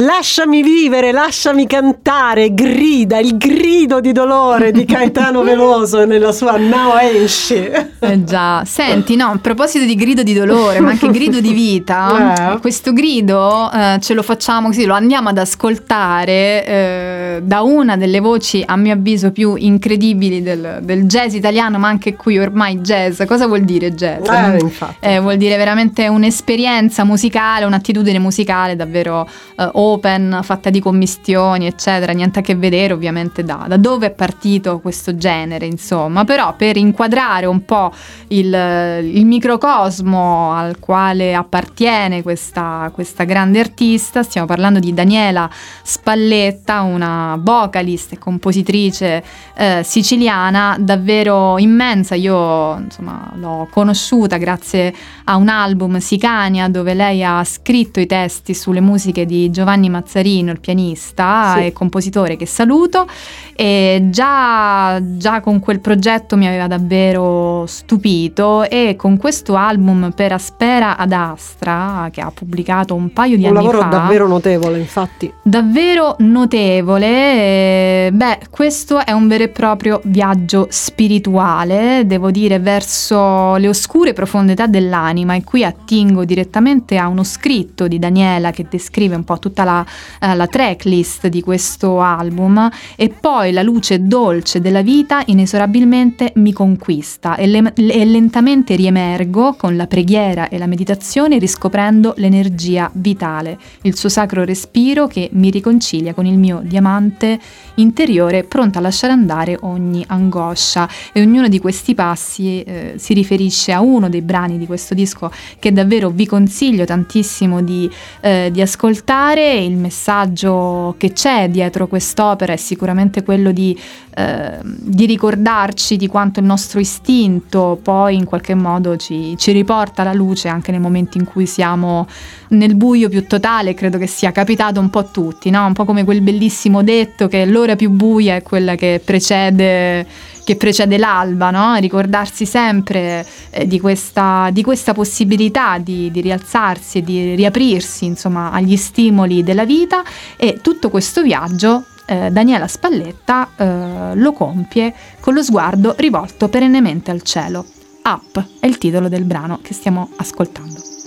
Lasciami 0.00 0.62
vivere, 0.62 1.12
lasciami 1.12 1.66
cantare, 1.66 2.54
grida, 2.54 3.18
il 3.18 3.36
grido 3.36 4.00
di 4.00 4.12
dolore 4.12 4.72
di 4.72 4.86
Caetano 4.86 5.42
Veloso 5.44 6.06
nella 6.06 6.32
sua 6.32 6.56
Now 6.56 6.96
Esci. 6.96 7.68
Eh 7.98 8.24
già, 8.24 8.64
senti, 8.64 9.14
no, 9.14 9.26
a 9.26 9.36
proposito 9.36 9.84
di 9.84 9.94
grido 9.96 10.22
di 10.22 10.32
dolore, 10.32 10.80
ma 10.80 10.90
anche 10.90 11.10
grido 11.10 11.40
di 11.40 11.52
vita, 11.52 12.54
Eh. 12.54 12.60
questo 12.60 12.92
grido 12.92 13.70
eh, 13.70 13.98
ce 14.00 14.14
lo 14.14 14.22
facciamo 14.22 14.68
così, 14.68 14.84
lo 14.84 14.94
andiamo 14.94 15.28
ad 15.28 15.38
ascoltare 15.38 16.64
eh, 16.66 17.40
da 17.42 17.60
una 17.60 17.96
delle 17.96 18.20
voci, 18.20 18.62
a 18.64 18.76
mio 18.76 18.94
avviso, 18.94 19.32
più 19.32 19.54
incredibili 19.56 20.42
del, 20.42 20.78
del 20.80 21.04
jazz 21.04 21.34
italiano, 21.34 21.78
ma 21.78 21.88
anche 21.88 22.16
qui 22.16 22.38
ormai 22.38 22.78
jazz. 22.80 23.22
Cosa 23.26 23.46
vuol 23.46 23.62
dire 23.62 23.94
jazz? 23.94 24.26
Eh, 24.26 24.58
infatti. 24.60 24.94
Eh, 25.00 25.20
vuol 25.20 25.36
dire 25.36 25.56
veramente 25.58 26.08
un'esperienza 26.08 27.04
musicale, 27.04 27.66
un'attitudine 27.66 28.18
musicale 28.18 28.76
davvero 28.76 29.28
eh, 29.58 29.68
open, 29.92 30.40
fatta 30.42 30.70
di 30.70 30.80
commistioni, 30.80 31.66
eccetera, 31.66 32.12
niente 32.12 32.38
a 32.38 32.42
che 32.42 32.54
vedere 32.54 32.92
ovviamente 32.92 33.42
da, 33.42 33.64
da 33.68 33.76
dove 33.76 34.06
è 34.06 34.10
partito 34.10 34.80
questo 34.80 35.16
genere, 35.16 35.66
insomma, 35.66 36.24
però 36.24 36.54
per 36.56 36.76
inquadrare 36.76 37.46
un 37.46 37.64
po' 37.64 37.92
il, 38.28 38.46
il 38.46 39.26
microcosmo 39.26 40.52
al 40.52 40.78
quale 40.78 41.34
appartiene 41.34 42.22
questa, 42.22 42.90
questa 42.92 43.24
grande 43.24 43.60
artista, 43.60 44.22
stiamo 44.22 44.46
parlando 44.46 44.78
di 44.78 44.92
Daniela 44.92 45.48
Spalletta, 45.82 46.82
una 46.82 47.38
vocalist 47.40 48.12
e 48.12 48.18
compositrice 48.18 49.22
eh, 49.54 49.80
siciliana 49.84 50.76
davvero 50.78 51.58
immensa, 51.58 52.14
io 52.14 52.76
insomma 52.78 53.30
l'ho 53.34 53.68
conosciuta 53.70 54.36
grazie 54.36 54.94
a 55.24 55.36
un 55.36 55.48
album 55.48 55.98
Sicania 55.98 56.68
dove 56.68 56.94
lei 56.94 57.24
ha 57.24 57.42
scritto 57.44 58.00
i 58.00 58.06
testi 58.06 58.54
sulle 58.54 58.80
musiche 58.80 59.26
di 59.26 59.50
Giovanni 59.50 59.79
Mazzarino, 59.88 60.50
il 60.52 60.60
pianista 60.60 61.54
Sì. 61.56 61.66
e 61.66 61.72
compositore 61.72 62.36
che 62.36 62.46
saluto 62.46 63.06
e 63.54 64.06
già, 64.10 65.00
già 65.02 65.40
con 65.40 65.60
quel 65.60 65.80
progetto 65.80 66.36
mi 66.36 66.46
aveva 66.46 66.66
davvero 66.66 67.64
stupito 67.66 68.68
e 68.68 68.94
con 68.96 69.16
questo 69.16 69.54
album 69.54 70.12
Per 70.14 70.32
Aspera 70.32 70.96
ad 70.96 71.12
Astra 71.12 72.08
che 72.12 72.20
ha 72.20 72.30
pubblicato 72.32 72.94
un 72.94 73.12
paio 73.12 73.36
di 73.36 73.42
Un 73.44 73.56
anni 73.56 73.66
lavoro 73.66 73.80
fa 73.82 73.86
davvero 73.88 74.26
notevole, 74.26 74.78
infatti. 74.78 75.32
davvero 75.42 76.16
notevole. 76.18 77.06
eh, 77.06 78.10
Beh, 78.12 78.38
questo 78.50 79.04
è 79.04 79.12
un 79.12 79.28
vero 79.28 79.44
e 79.44 79.48
proprio 79.48 80.00
viaggio 80.04 80.66
spirituale, 80.70 82.06
devo 82.06 82.30
dire, 82.30 82.58
verso 82.58 83.56
le 83.56 83.68
oscure 83.68 84.12
profondità 84.12 84.66
dell'anima 84.66 85.34
e 85.34 85.44
qui 85.44 85.64
attingo 85.64 86.24
direttamente 86.24 86.96
a 86.96 87.08
uno 87.08 87.22
scritto 87.24 87.86
di 87.88 87.98
Daniela 87.98 88.50
che 88.50 88.66
descrive 88.68 89.14
un 89.16 89.24
po' 89.24 89.38
tutta 89.38 89.59
la, 89.64 89.84
eh, 90.20 90.34
la 90.34 90.46
tracklist 90.46 91.28
di 91.28 91.42
questo 91.42 92.00
album 92.00 92.68
e 92.96 93.08
poi 93.08 93.52
la 93.52 93.62
luce 93.62 94.06
dolce 94.06 94.60
della 94.60 94.82
vita 94.82 95.22
inesorabilmente 95.26 96.32
mi 96.36 96.52
conquista 96.52 97.36
e, 97.36 97.46
le- 97.46 97.72
e 97.74 98.04
lentamente 98.04 98.74
riemergo 98.74 99.54
con 99.54 99.76
la 99.76 99.86
preghiera 99.86 100.48
e 100.48 100.58
la 100.58 100.66
meditazione 100.66 101.38
riscoprendo 101.38 102.14
l'energia 102.16 102.90
vitale 102.94 103.58
il 103.82 103.96
suo 103.96 104.08
sacro 104.08 104.44
respiro 104.44 105.06
che 105.06 105.28
mi 105.32 105.50
riconcilia 105.50 106.14
con 106.14 106.26
il 106.26 106.38
mio 106.38 106.60
diamante 106.62 107.38
interiore 107.76 108.44
pronto 108.44 108.78
a 108.78 108.80
lasciare 108.80 109.12
andare 109.12 109.56
ogni 109.60 110.04
angoscia. 110.06 110.88
E 111.12 111.20
ognuno 111.20 111.48
di 111.48 111.58
questi 111.58 111.94
passi 111.94 112.62
eh, 112.62 112.94
si 112.96 113.14
riferisce 113.14 113.72
a 113.72 113.80
uno 113.80 114.08
dei 114.08 114.22
brani 114.22 114.58
di 114.58 114.66
questo 114.66 114.94
disco 114.94 115.30
che 115.58 115.72
davvero 115.72 116.10
vi 116.10 116.26
consiglio 116.26 116.84
tantissimo 116.84 117.62
di, 117.62 117.90
eh, 118.20 118.50
di 118.52 118.60
ascoltare 118.60 119.49
il 119.52 119.76
messaggio 119.76 120.94
che 120.98 121.12
c'è 121.12 121.48
dietro 121.48 121.86
quest'opera 121.86 122.52
è 122.52 122.56
sicuramente 122.56 123.22
quello 123.22 123.52
di, 123.52 123.78
eh, 124.14 124.58
di 124.62 125.06
ricordarci 125.06 125.96
di 125.96 126.06
quanto 126.06 126.40
il 126.40 126.46
nostro 126.46 126.80
istinto 126.80 127.78
poi 127.82 128.16
in 128.16 128.24
qualche 128.24 128.54
modo 128.54 128.96
ci, 128.96 129.34
ci 129.36 129.52
riporta 129.52 130.02
alla 130.02 130.12
luce 130.12 130.48
anche 130.48 130.70
nei 130.70 130.80
momenti 130.80 131.18
in 131.18 131.24
cui 131.24 131.46
siamo 131.46 132.06
nel 132.50 132.74
buio 132.74 133.08
più 133.08 133.26
totale, 133.26 133.74
credo 133.74 133.98
che 133.98 134.06
sia 134.06 134.32
capitato 134.32 134.80
un 134.80 134.90
po' 134.90 135.00
a 135.00 135.04
tutti, 135.04 135.50
no? 135.50 135.66
un 135.66 135.72
po' 135.72 135.84
come 135.84 136.04
quel 136.04 136.20
bellissimo 136.20 136.82
detto 136.82 137.28
che 137.28 137.44
l'ora 137.46 137.76
più 137.76 137.90
buia 137.90 138.36
è 138.36 138.42
quella 138.42 138.74
che 138.74 139.00
precede, 139.04 140.06
che 140.44 140.56
precede 140.56 140.98
l'alba, 140.98 141.50
no? 141.50 141.74
ricordarsi 141.76 142.46
sempre 142.46 143.26
eh, 143.50 143.66
di, 143.66 143.80
questa, 143.80 144.48
di 144.52 144.62
questa 144.62 144.92
possibilità 144.94 145.78
di, 145.78 146.10
di 146.10 146.20
rialzarsi 146.20 146.98
e 146.98 147.02
di 147.02 147.34
riaprirsi 147.34 148.04
insomma, 148.04 148.50
agli 148.50 148.76
stimoli 148.76 149.42
della 149.42 149.64
vita 149.64 150.02
e 150.36 150.58
tutto 150.62 150.90
questo 150.90 151.22
viaggio 151.22 151.84
eh, 152.06 152.30
Daniela 152.30 152.66
Spalletta 152.66 153.50
eh, 153.56 154.16
lo 154.16 154.32
compie 154.32 154.92
con 155.20 155.34
lo 155.34 155.42
sguardo 155.42 155.94
rivolto 155.96 156.48
perennemente 156.48 157.10
al 157.10 157.22
cielo. 157.22 157.64
Up 158.02 158.44
è 158.58 158.66
il 158.66 158.78
titolo 158.78 159.08
del 159.08 159.24
brano 159.24 159.60
che 159.62 159.74
stiamo 159.74 160.10
ascoltando. 160.16 160.99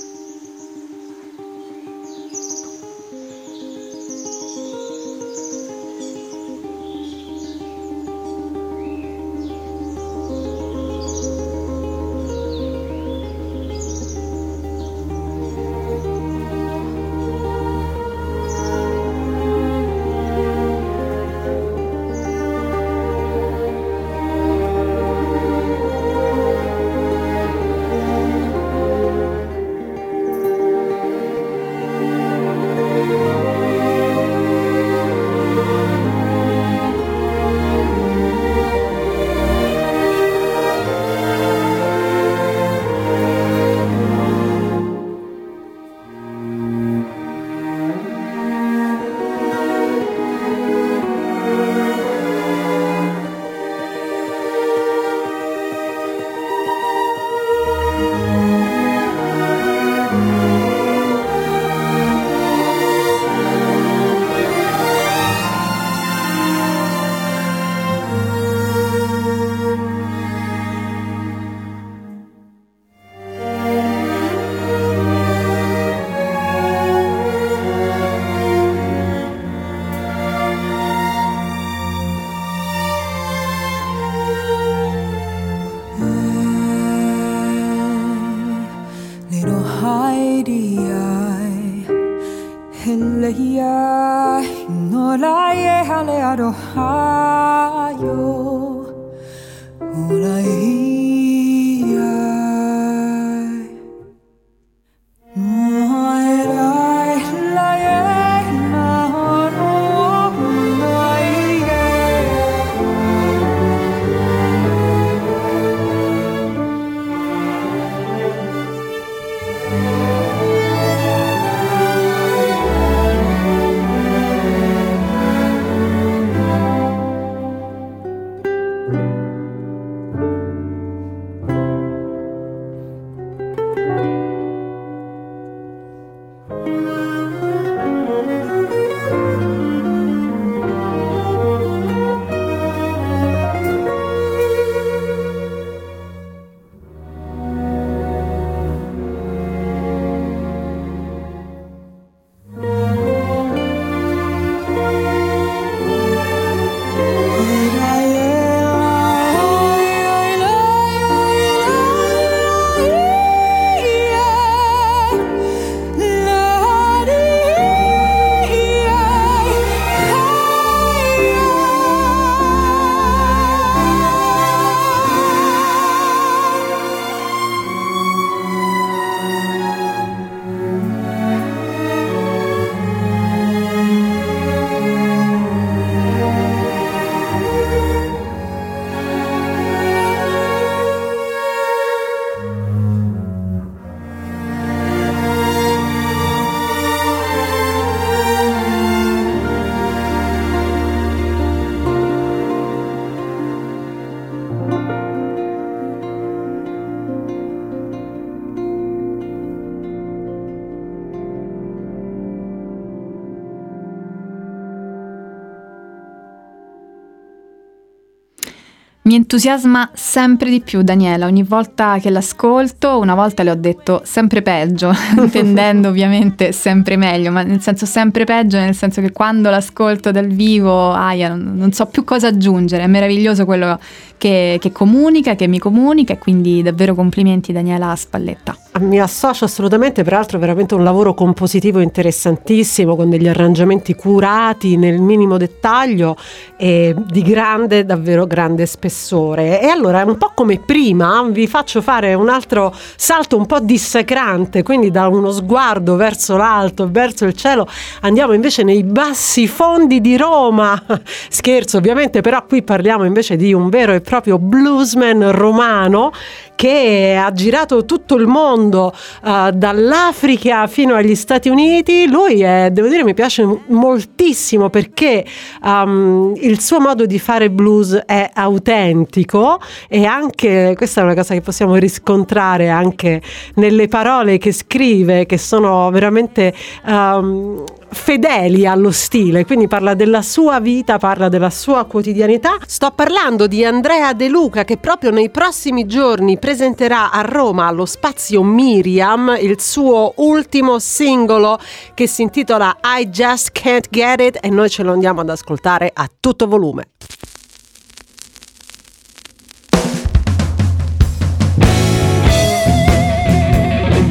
Entusiasma 219.34 219.90
sempre 219.96 220.52
di 220.52 220.62
più 220.62 220.84
Daniela, 220.84 221.26
ogni 221.26 221.42
volta 221.42 221.98
che 221.98 222.12
l'ascolto, 222.12 223.00
una 223.00 223.16
volta 223.16 223.42
le 223.42 223.50
ho 223.50 223.56
detto 223.56 224.02
sempre 224.04 224.44
peggio, 224.44 224.94
intendendo 225.18 225.90
ovviamente 225.90 226.52
sempre 226.52 226.98
meglio, 226.98 227.32
ma 227.32 227.42
nel 227.42 227.60
senso 227.60 227.88
sempre 227.88 228.26
peggio, 228.26 228.60
nel 228.60 228.76
senso 228.76 229.02
che 229.02 229.12
quando 229.12 229.50
l'ascolto 229.50 230.12
dal 230.12 230.28
vivo, 230.28 230.92
aia, 230.92 231.30
non, 231.30 231.54
non 231.56 231.72
so 231.72 231.88
più 231.88 232.04
cosa 232.04 232.28
aggiungere, 232.28 232.84
è 232.84 232.88
meraviglioso 232.88 233.44
quello 233.46 233.80
che, 234.20 234.58
che 234.62 234.72
comunica, 234.72 235.34
che 235.34 235.48
mi 235.48 235.58
comunica 235.58 236.14
e 236.14 236.20
quindi 236.20 236.62
davvero 236.62 236.94
complimenti 236.94 237.52
Daniela 237.52 237.96
Spalletta. 237.96 238.56
Mi 238.80 239.00
associo 239.00 239.46
assolutamente, 239.46 240.04
peraltro 240.04 240.40
veramente 240.40 240.76
un 240.76 240.84
lavoro 240.84 241.14
compositivo 241.14 241.80
interessantissimo 241.80 242.96
con 242.96 243.10
degli 243.10 243.28
arrangiamenti 243.28 243.94
curati 243.96 244.78
nel 244.78 245.02
minimo 245.02 245.38
dettaglio 245.38 246.16
e 246.56 246.96
di 247.06 247.22
grande, 247.22 247.84
davvero 247.84 248.26
grande 248.26 248.66
spessore. 248.66 249.23
E 249.32 249.68
allora 249.68 250.04
un 250.04 250.18
po' 250.18 250.32
come 250.36 250.60
prima 250.60 251.24
vi 251.30 251.48
faccio 251.48 251.82
fare 251.82 252.14
un 252.14 252.28
altro 252.28 252.76
salto 252.96 253.38
un 253.38 253.46
po' 253.46 253.60
dissacrante, 253.60 254.64
quindi 254.64 254.92
da 254.92 255.08
uno 255.08 255.32
sguardo 255.32 255.96
verso 255.96 256.36
l'alto, 256.36 256.90
verso 256.92 257.26
il 257.26 257.34
cielo, 257.34 257.68
andiamo 258.02 258.34
invece 258.34 258.64
nei 258.64 258.84
bassi 258.84 259.48
fondi 259.48 260.02
di 260.02 260.18
Roma. 260.18 260.82
Scherzo 261.30 261.78
ovviamente, 261.78 262.22
però 262.22 262.46
qui 262.46 262.64
parliamo 262.64 263.06
invece 263.06 263.38
di 263.38 263.54
un 263.54 263.70
vero 263.70 263.94
e 263.94 264.02
proprio 264.02 264.38
bluesman 264.38 265.32
romano 265.32 266.12
che 266.56 267.20
ha 267.20 267.32
girato 267.32 267.86
tutto 267.86 268.16
il 268.16 268.28
mondo 268.28 268.94
uh, 269.24 269.52
dall'Africa 269.52 270.68
fino 270.68 270.96
agli 270.96 271.16
Stati 271.16 271.50
Uniti. 271.50 272.08
Lui 272.08 272.42
è, 272.42 272.70
devo 272.72 272.88
dire, 272.88 273.04
mi 273.04 273.14
piace 273.14 273.46
moltissimo 273.68 274.70
perché 274.70 275.26
um, 275.64 276.34
il 276.38 276.60
suo 276.60 276.80
modo 276.80 277.06
di 277.06 277.20
fare 277.20 277.50
blues 277.50 277.94
è 278.06 278.30
autentico 278.34 279.60
e 279.88 280.06
anche 280.06 280.74
questa 280.76 281.02
è 281.02 281.04
una 281.04 281.16
cosa 281.16 281.34
che 281.34 281.42
possiamo 281.42 281.76
riscontrare 281.76 282.70
anche 282.70 283.22
nelle 283.56 283.88
parole 283.88 284.38
che 284.38 284.52
scrive, 284.52 285.26
che 285.26 285.38
sono 285.38 285.90
veramente 285.92 286.54
um, 286.86 287.64
fedeli 287.94 288.68
allo 288.68 288.92
stile, 288.92 289.46
quindi 289.46 289.68
parla 289.68 289.94
della 289.94 290.22
sua 290.22 290.60
vita, 290.60 290.98
parla 290.98 291.30
della 291.30 291.50
sua 291.50 291.86
quotidianità. 291.86 292.58
Sto 292.66 292.92
parlando 292.92 293.48
di 293.48 293.64
Andrea 293.64 294.14
De 294.14 294.28
Luca 294.28 294.64
che 294.64 294.78
proprio 294.78 295.12
nei 295.12 295.30
prossimi 295.30 295.86
giorni 295.86 296.38
presenterà 296.38 297.12
a 297.12 297.22
Roma 297.22 297.68
allo 297.68 297.86
spazio 297.86 298.44
Miriam 298.44 299.38
il 299.40 299.60
suo 299.62 300.14
ultimo 300.18 300.80
singolo 300.80 301.60
che 301.94 302.08
si 302.08 302.22
intitola 302.24 302.78
I 303.00 303.08
Just 303.08 303.52
Can't 303.52 303.88
Get 303.90 304.22
It 304.22 304.38
e 304.42 304.50
noi 304.50 304.70
ce 304.70 304.84
lo 304.84 304.92
andiamo 304.92 305.22
ad 305.22 305.30
ascoltare 305.30 305.92
a 305.94 306.10
tutto 306.20 306.48
volume. 306.48 306.88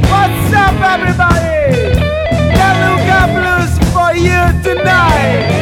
What's 0.08 0.52
up, 0.52 0.80
everybody? 0.82 1.62
you 4.22 4.62
tonight. 4.62 5.62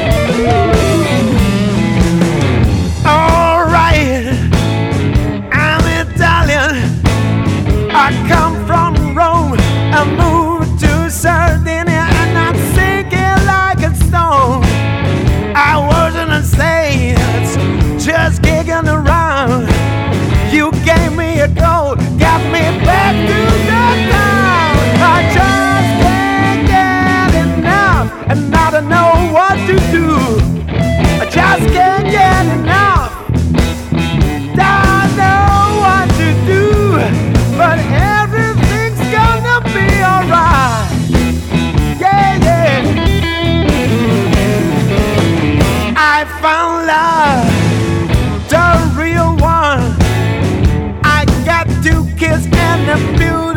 a 52.90 52.96
few 53.16 53.49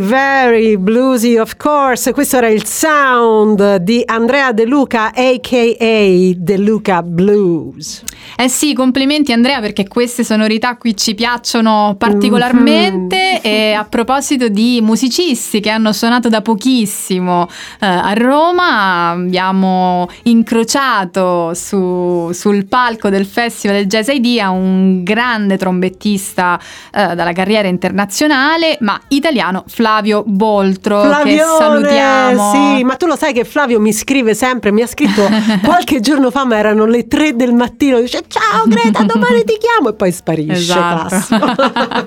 very 0.00 0.76
bluesy, 0.76 1.36
of 1.36 1.56
course. 1.56 2.12
Questo 2.12 2.36
era 2.36 2.48
il 2.48 2.64
sound 2.64 3.76
di 3.76 4.02
Andrea 4.04 4.52
De 4.52 4.64
Luca, 4.64 5.12
a.k.a. 5.14 6.34
De 6.36 6.56
Luca 6.58 7.02
Blues. 7.02 8.02
Eh 8.36 8.48
sì, 8.48 8.72
complimenti 8.72 9.32
Andrea 9.32 9.60
perché 9.60 9.86
queste 9.88 10.24
sonorità 10.24 10.76
qui 10.76 10.96
ci 10.96 11.14
piacciono 11.14 11.94
particolarmente. 11.98 13.40
E 13.40 13.72
a 13.72 13.84
proposito 13.84 14.48
di 14.48 14.80
musicisti 14.82 15.60
che 15.60 15.70
hanno 15.70 15.92
suonato 15.92 16.28
da 16.28 16.42
pochissimo 16.42 17.48
eh, 17.80 17.86
a 17.86 18.12
Roma 18.14 19.10
abbiamo 19.10 20.08
incrociato 20.24 21.52
su- 21.54 22.30
sul 22.32 22.66
palco 22.66 23.08
del 23.08 23.26
Festival 23.26 23.76
del 23.76 23.86
Jazz 23.86 24.08
Idea 24.08 24.50
un 24.50 25.02
grande 25.02 25.56
trombettista 25.56 26.58
eh, 26.92 27.14
dalla 27.14 27.32
carriera 27.32 27.68
internazionale 27.68 28.78
ma 28.80 29.00
italiano 29.08 29.64
Flavio 29.66 30.24
Boltro 30.26 31.00
che 31.00 31.06
Flavione, 31.06 31.58
salutiamo. 31.58 32.52
sì, 32.52 32.84
ma 32.84 32.96
tu 32.96 33.06
lo 33.06 33.16
sai 33.16 33.32
che 33.32 33.44
Flavio 33.44 33.80
mi 33.80 33.92
scrive 33.92 34.34
sempre, 34.34 34.72
mi 34.72 34.82
ha 34.82 34.86
scritto 34.86 35.28
qualche 35.64 36.00
giorno 36.00 36.30
fa, 36.30 36.44
ma 36.44 36.56
erano 36.56 36.84
le 36.86 37.06
tre 37.06 37.34
del 37.36 37.52
mattino, 37.52 38.00
dice 38.00 38.17
ciao 38.26 38.64
Greta, 38.66 39.02
domani 39.04 39.44
ti 39.44 39.56
chiamo 39.58 39.90
e 39.90 39.94
poi 39.94 40.10
sparisce. 40.12 40.52
Esatto. 40.52 42.06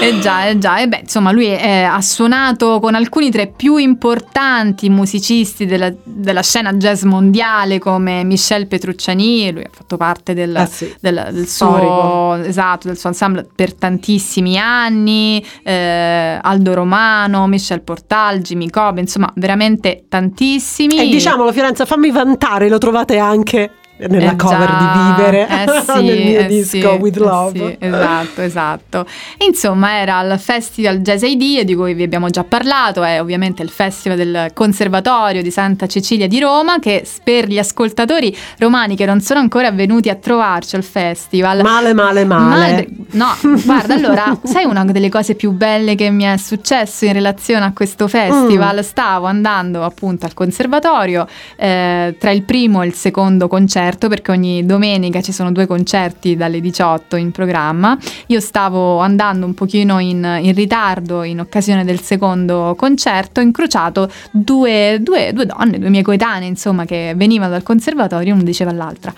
eh 0.00 0.18
già, 0.20 0.46
eh 0.46 0.58
già, 0.58 0.78
e 0.80 0.88
beh, 0.88 1.00
insomma, 1.00 1.30
lui 1.32 1.46
eh, 1.46 1.82
ha 1.82 2.00
suonato 2.00 2.78
con 2.80 2.94
alcuni 2.94 3.30
tra 3.30 3.42
i 3.42 3.50
più 3.50 3.76
importanti 3.76 4.88
musicisti 4.88 5.66
della, 5.66 5.92
della 6.04 6.42
scena 6.42 6.72
jazz 6.74 7.02
mondiale 7.02 7.78
come 7.78 8.24
Michel 8.24 8.66
Petrucciani, 8.66 9.52
lui 9.52 9.62
ha 9.62 9.70
fatto 9.70 9.96
parte 9.96 10.34
del, 10.34 10.54
Ah, 10.56 10.66
sì. 10.66 10.94
del- 11.00 11.28
del 11.32 11.46
suo, 11.48 12.34
esatto, 12.42 12.88
del 12.88 12.98
suo 12.98 13.08
ensemble 13.10 13.46
per 13.54 13.74
tantissimi 13.74 14.58
anni, 14.58 15.44
eh, 15.62 16.38
Aldo 16.40 16.74
Romano, 16.74 17.46
Michel 17.46 17.82
Portal, 17.82 18.40
Jimmy 18.40 18.68
Cobb, 18.70 18.98
insomma, 18.98 19.30
veramente 19.36 20.04
tantissimi. 20.08 20.98
E 20.98 21.08
diciamolo 21.08 21.52
Fiorenza, 21.52 21.84
fammi 21.84 22.10
vantare, 22.10 22.68
lo 22.68 22.78
trovate 22.78 23.18
anche 23.18 23.70
nella 24.08 24.32
Eh 24.32 24.36
cover 24.36 24.68
già, 24.68 24.76
di 24.76 25.22
Vivere 25.22 25.48
eh 25.48 25.80
sì, 25.84 26.02
nel 26.04 26.24
mio 26.24 26.40
eh 26.40 26.46
disco 26.46 26.92
sì, 26.92 26.98
With 26.98 27.16
eh 27.16 27.20
Love. 27.20 27.58
sì, 27.58 27.76
esatto, 27.86 28.40
esatto. 28.42 29.06
Insomma, 29.46 29.98
era 29.98 30.18
al 30.18 30.38
Festival 30.38 30.98
Jazz 30.98 31.22
ID 31.22 31.62
di 31.62 31.74
cui 31.74 31.94
vi 31.94 32.02
abbiamo 32.02 32.30
già 32.30 32.44
parlato, 32.44 33.02
è 33.02 33.20
ovviamente 33.20 33.62
il 33.62 33.70
festival 33.70 34.16
del 34.16 34.50
Conservatorio 34.54 35.42
di 35.42 35.50
Santa 35.50 35.86
Cecilia 35.86 36.26
di 36.26 36.40
Roma 36.40 36.78
che 36.78 37.06
per 37.22 37.46
gli 37.46 37.58
ascoltatori 37.58 38.36
romani 38.58 38.96
che 38.96 39.06
non 39.06 39.20
sono 39.20 39.40
ancora 39.40 39.70
venuti 39.70 40.08
a 40.08 40.14
trovarci 40.14 40.76
al 40.76 40.82
festival 40.82 41.62
Male, 41.62 41.92
male, 41.92 42.24
male. 42.24 42.88
No, 43.12 43.28
guarda, 43.64 43.94
allora, 43.94 44.38
sai 44.44 44.64
una 44.64 44.84
delle 44.84 45.08
cose 45.08 45.34
più 45.34 45.52
belle 45.52 45.94
che 45.94 46.10
mi 46.10 46.24
è 46.24 46.36
successo 46.36 47.04
in 47.04 47.12
relazione 47.12 47.64
a 47.64 47.72
questo 47.72 48.08
festival? 48.08 48.76
Mm. 48.76 48.80
Stavo 48.80 49.26
andando 49.26 49.84
appunto 49.84 50.26
al 50.26 50.34
conservatorio 50.34 51.26
eh, 51.56 52.16
tra 52.18 52.30
il 52.30 52.42
primo 52.42 52.82
e 52.82 52.86
il 52.86 52.94
secondo 52.94 53.48
concerto, 53.48 53.89
perché 54.08 54.30
ogni 54.30 54.64
domenica 54.64 55.20
ci 55.20 55.32
sono 55.32 55.52
due 55.52 55.66
concerti 55.66 56.36
dalle 56.36 56.60
18 56.60 57.16
in 57.16 57.30
programma. 57.30 57.96
Io 58.26 58.40
stavo 58.40 58.98
andando 58.98 59.46
un 59.46 59.54
pochino 59.54 59.98
in, 59.98 60.38
in 60.42 60.54
ritardo 60.54 61.22
in 61.22 61.40
occasione 61.40 61.84
del 61.84 62.00
secondo 62.00 62.74
concerto, 62.76 63.40
ho 63.40 63.42
incrociato 63.42 64.10
due, 64.30 64.98
due, 65.00 65.32
due 65.32 65.46
donne, 65.46 65.78
due 65.78 65.88
mie 65.88 66.02
coetanee, 66.02 66.48
insomma, 66.48 66.84
che 66.84 67.14
venivano 67.16 67.50
dal 67.50 67.62
conservatorio, 67.62 68.34
uno 68.34 68.42
diceva 68.42 68.70
all'altra. 68.70 69.12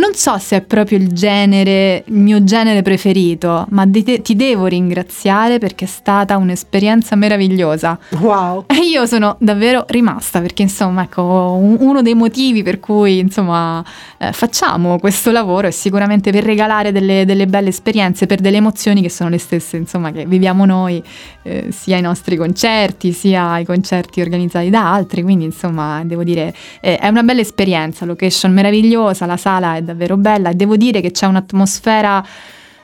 Non 0.00 0.14
so 0.14 0.38
se 0.38 0.58
è 0.58 0.60
proprio 0.60 0.96
il 0.96 1.12
genere, 1.12 2.04
il 2.06 2.14
mio 2.14 2.44
genere 2.44 2.82
preferito, 2.82 3.66
ma 3.70 3.84
di 3.84 4.04
te- 4.04 4.22
ti 4.22 4.36
devo 4.36 4.66
ringraziare 4.66 5.58
perché 5.58 5.86
è 5.86 5.88
stata 5.88 6.36
un'esperienza 6.36 7.16
meravigliosa. 7.16 7.98
Wow. 8.20 8.66
E 8.78 8.90
io 8.90 9.06
sono 9.06 9.34
davvero 9.40 9.84
rimasta 9.88 10.40
perché, 10.40 10.62
insomma, 10.62 11.02
ecco, 11.02 11.22
un- 11.60 11.78
uno 11.80 12.00
dei 12.00 12.14
motivi 12.14 12.62
per 12.62 12.78
cui, 12.78 13.18
insomma, 13.18 13.84
eh, 14.18 14.32
facciamo 14.32 15.00
questo 15.00 15.32
lavoro 15.32 15.66
è 15.66 15.72
sicuramente 15.72 16.30
per 16.30 16.44
regalare 16.44 16.92
delle, 16.92 17.24
delle 17.24 17.46
belle 17.46 17.70
esperienze, 17.70 18.26
per 18.26 18.40
delle 18.40 18.58
emozioni 18.58 19.02
che 19.02 19.10
sono 19.10 19.30
le 19.30 19.38
stesse, 19.38 19.76
insomma, 19.76 20.12
che 20.12 20.26
viviamo 20.26 20.64
noi, 20.64 21.02
eh, 21.42 21.72
sia 21.72 21.96
ai 21.96 22.02
nostri 22.02 22.36
concerti, 22.36 23.10
sia 23.10 23.50
ai 23.50 23.64
concerti 23.64 24.20
organizzati 24.20 24.70
da 24.70 24.92
altri. 24.92 25.22
Quindi, 25.22 25.44
insomma, 25.44 26.02
devo 26.04 26.22
dire, 26.22 26.54
eh, 26.80 26.98
è 26.98 27.08
una 27.08 27.24
bella 27.24 27.40
esperienza, 27.40 28.04
location 28.04 28.52
meravigliosa, 28.52 29.26
la 29.26 29.36
sala 29.36 29.74
è 29.74 29.86
davvero 29.88 30.16
bella 30.16 30.50
e 30.50 30.54
devo 30.54 30.76
dire 30.76 31.00
che 31.00 31.10
c'è 31.10 31.26
un'atmosfera 31.26 32.24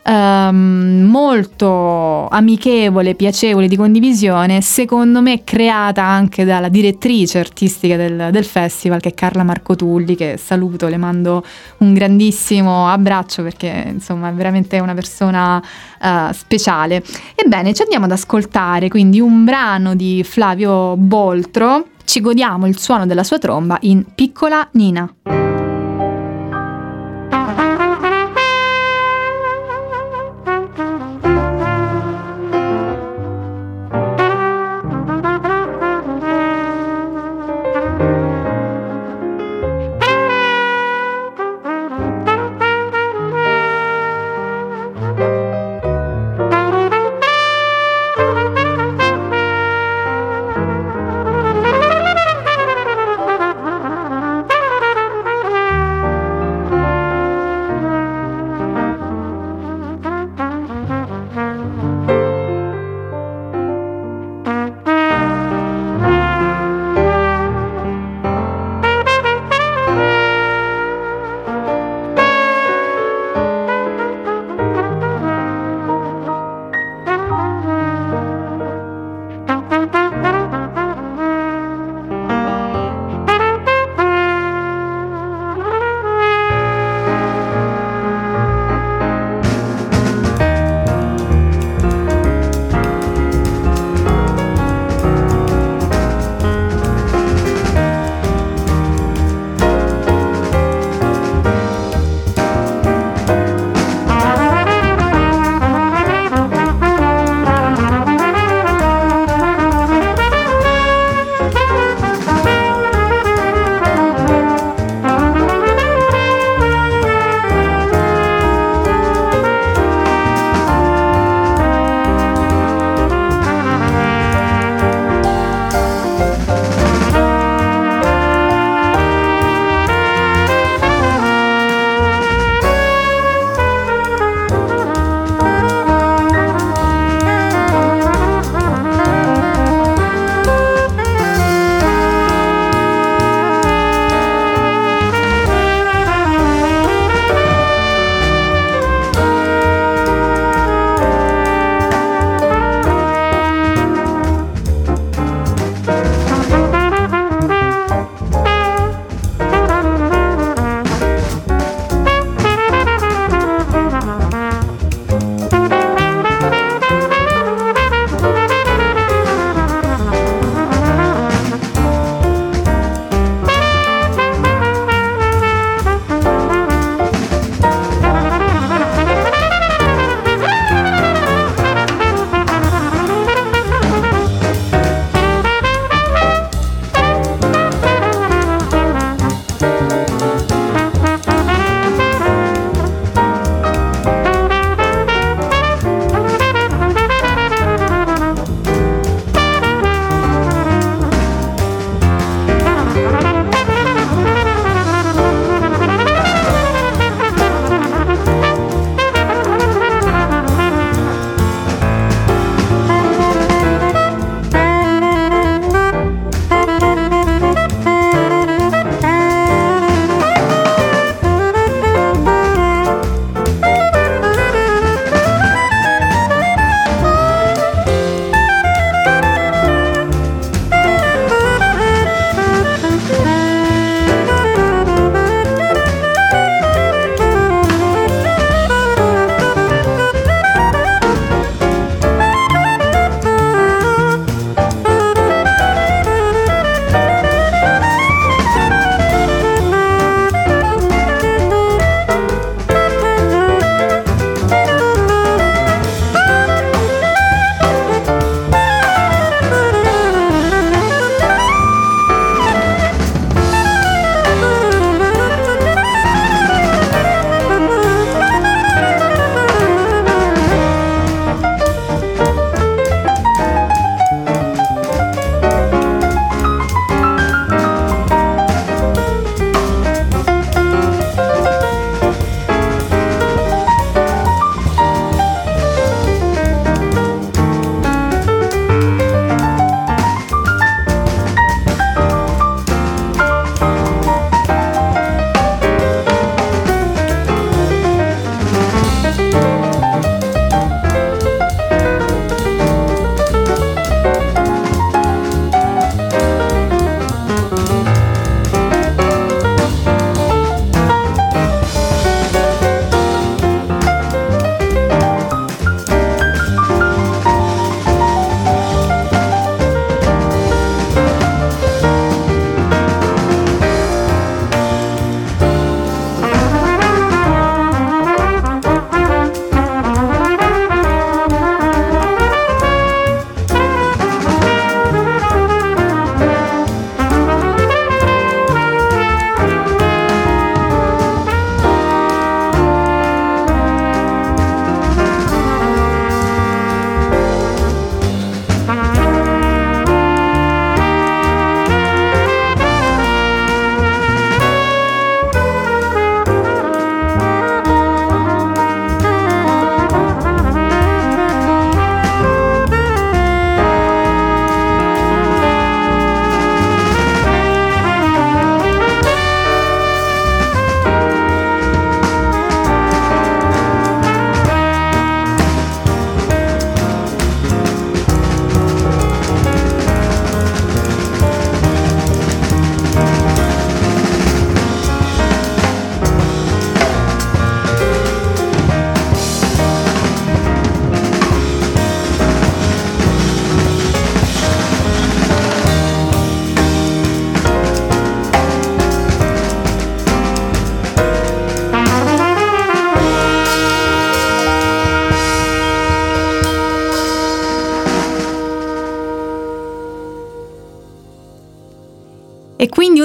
ehm, 0.05 1.07
molto 1.11 2.28
amichevole, 2.28 3.14
piacevole 3.14 3.68
di 3.68 3.76
condivisione, 3.76 4.61
secondo 4.61 5.22
me 5.22 5.42
creata 5.44 6.02
anche 6.02 6.44
dalla 6.44 6.68
direttrice 6.68 7.38
artistica 7.38 7.96
del, 7.96 8.28
del 8.30 8.44
festival 8.44 9.00
che 9.00 9.11
è 9.11 9.14
Carla 9.14 9.42
Marco 9.42 9.74
Tulli, 9.74 10.14
che 10.14 10.36
saluto, 10.36 10.88
le 10.88 10.96
mando 10.96 11.44
un 11.78 11.94
grandissimo 11.94 12.88
abbraccio 12.88 13.42
perché 13.42 13.84
insomma 13.92 14.28
è 14.28 14.32
veramente 14.32 14.78
una 14.78 14.94
persona 14.94 15.62
eh, 16.00 16.32
speciale. 16.32 17.02
Ebbene, 17.34 17.72
ci 17.72 17.82
andiamo 17.82 18.05
ad 18.05 18.12
ascoltare 18.12 18.88
quindi 18.88 19.20
un 19.20 19.44
brano 19.44 19.94
di 19.94 20.22
Flavio 20.24 20.96
Boltro. 20.96 21.86
Ci 22.05 22.20
godiamo 22.20 22.66
il 22.66 22.78
suono 22.78 23.07
della 23.07 23.24
sua 23.24 23.38
tromba 23.38 23.78
in 23.80 24.05
Piccola 24.14 24.68
Nina. 24.72 25.43